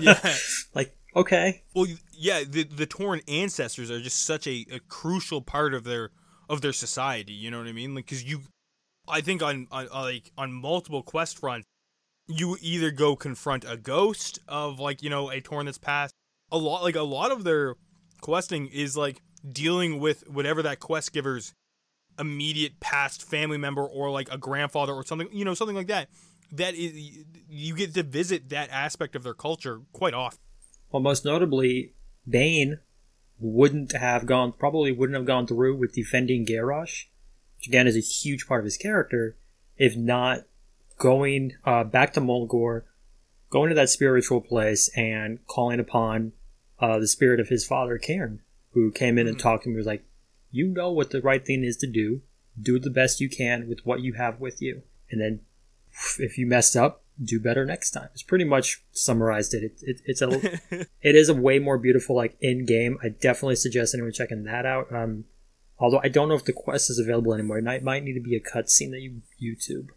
[0.00, 0.20] Yeah.
[0.74, 1.64] like, okay.
[1.74, 6.12] Well, yeah, the the Tauren ancestors are just such a, a crucial part of their
[6.50, 7.32] of their society.
[7.32, 7.94] You know what I mean?
[7.94, 8.40] Like, because you,
[9.08, 11.66] I think on, on like on multiple quest fronts,
[12.26, 16.12] you either go confront a ghost of like you know a Tauren that's passed.
[16.52, 17.76] A lot like a lot of their
[18.20, 21.54] questing is like dealing with whatever that quest giver's
[22.18, 26.08] immediate past family member or like a grandfather or something, you know, something like that.
[26.52, 26.92] That is,
[27.48, 30.40] you get to visit that aspect of their culture quite often.
[30.90, 31.94] Well, most notably,
[32.28, 32.80] Bane
[33.40, 37.06] wouldn't have gone, probably wouldn't have gone through with defending Garrosh,
[37.56, 39.36] which again is a huge part of his character,
[39.76, 40.40] if not
[40.98, 42.82] going uh, back to Mulgore,
[43.48, 46.32] going to that spiritual place and calling upon
[46.78, 48.40] uh, the spirit of his father, Cairn,
[48.72, 49.40] who came in and Mhm.
[49.40, 49.74] talked to him.
[49.74, 50.04] He was like,
[50.50, 52.22] "You know what the right thing is to do.
[52.60, 55.40] Do the best you can with what you have with you, and then
[56.18, 59.62] if you messed up, do better next time." It's pretty much summarized it.
[59.64, 60.28] it, it it's a
[61.02, 62.98] it is a way more beautiful like in game.
[63.02, 64.92] I definitely suggest anyone checking that out.
[64.92, 65.24] Um,
[65.78, 67.58] although I don't know if the quest is available anymore.
[67.58, 69.88] It might, might need to be a cutscene that you YouTube.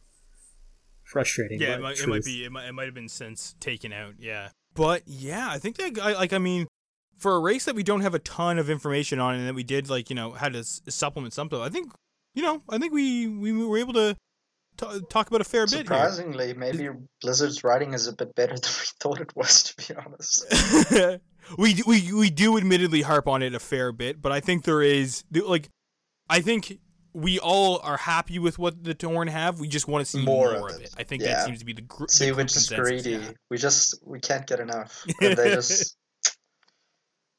[1.03, 1.61] Frustrating.
[1.61, 2.45] yeah, it might, it might be.
[2.45, 4.15] It might, it might have been since taken out.
[4.17, 6.33] Yeah, but yeah, I think that I like.
[6.33, 6.67] I mean,
[7.17, 9.63] for a race that we don't have a ton of information on, and that we
[9.63, 11.59] did like you know had to s- supplement something.
[11.59, 11.91] I think
[12.33, 14.15] you know I think we we were able to
[14.77, 15.83] t- talk about a fair bit here.
[15.83, 16.89] Surprisingly, maybe
[17.21, 20.45] Blizzard's writing is a bit better than we thought it was, to be honest.
[21.57, 24.63] we do- we we do admittedly harp on it a fair bit, but I think
[24.63, 25.69] there is like
[26.29, 26.79] I think
[27.15, 29.59] we all are happy with what the Tauren have.
[29.59, 30.87] We just want to see More more, of of it.
[30.87, 30.95] it.
[30.97, 31.35] I think Yeah.
[31.35, 33.11] that seems to be the, gr- the See, we're just greedy.
[33.11, 33.31] yeah.
[33.51, 35.03] We just we can't get enough.
[35.21, 35.95] And they just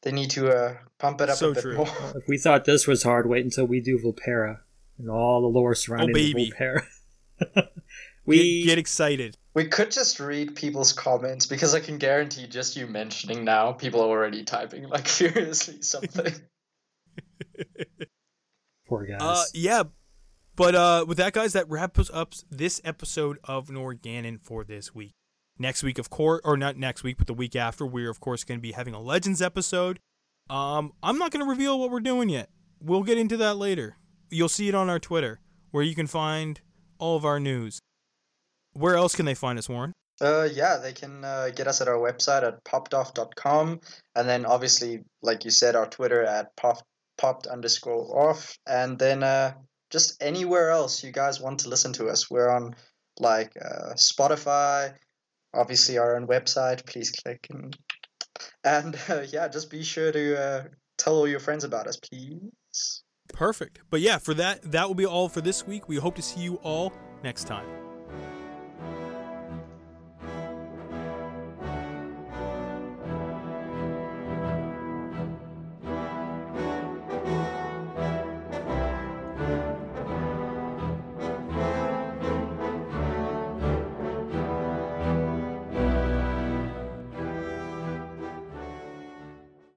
[0.03, 1.77] they need to uh, pump it up So a bit true.
[1.77, 1.89] more.
[2.15, 4.59] If we thought this was hard, wait until we do Vulpera
[4.99, 6.53] and all the lore surrounding the Oh, baby.
[7.43, 7.55] Vulpera.
[7.55, 7.73] Get,
[8.27, 9.37] we get excited.
[9.55, 14.01] We could just read people's comments because I can guarantee just you mentioning now, people
[14.01, 16.35] are already typing like furiously something.
[18.89, 19.21] poor guys.
[19.21, 19.83] Uh, yeah,
[20.57, 25.13] but uh, with that, guys, that wraps up this episode of Norganon for this week.
[25.59, 28.43] Next week, of course, or not next week, but the week after, we're of course
[28.43, 30.01] going to be having a Legends episode.
[30.51, 32.51] Um, I'm not going to reveal what we're doing yet.
[32.81, 33.97] We'll get into that later.
[34.31, 36.61] You'll see it on our Twitter, where you can find
[36.99, 37.81] all of our news.
[38.73, 39.93] Where else can they find us, Warren?
[40.21, 43.81] Uh, yeah, they can uh, get us at our website at poppedoff.com.
[44.15, 46.79] And then obviously, like you said, our Twitter at pop,
[47.19, 48.57] popped underscore off.
[48.67, 49.55] And then uh,
[49.91, 52.31] just anywhere else you guys want to listen to us.
[52.31, 52.75] We're on
[53.21, 54.95] like uh, Spotify,
[55.53, 56.87] obviously our own website.
[56.87, 57.77] Please click and,
[58.65, 60.65] and uh, yeah, just be sure to uh,
[60.99, 63.04] tell all your friends about us, please.
[63.35, 63.81] Perfect.
[63.91, 65.89] But yeah, for that, that will be all for this week.
[65.89, 67.84] We hope to see you all next time.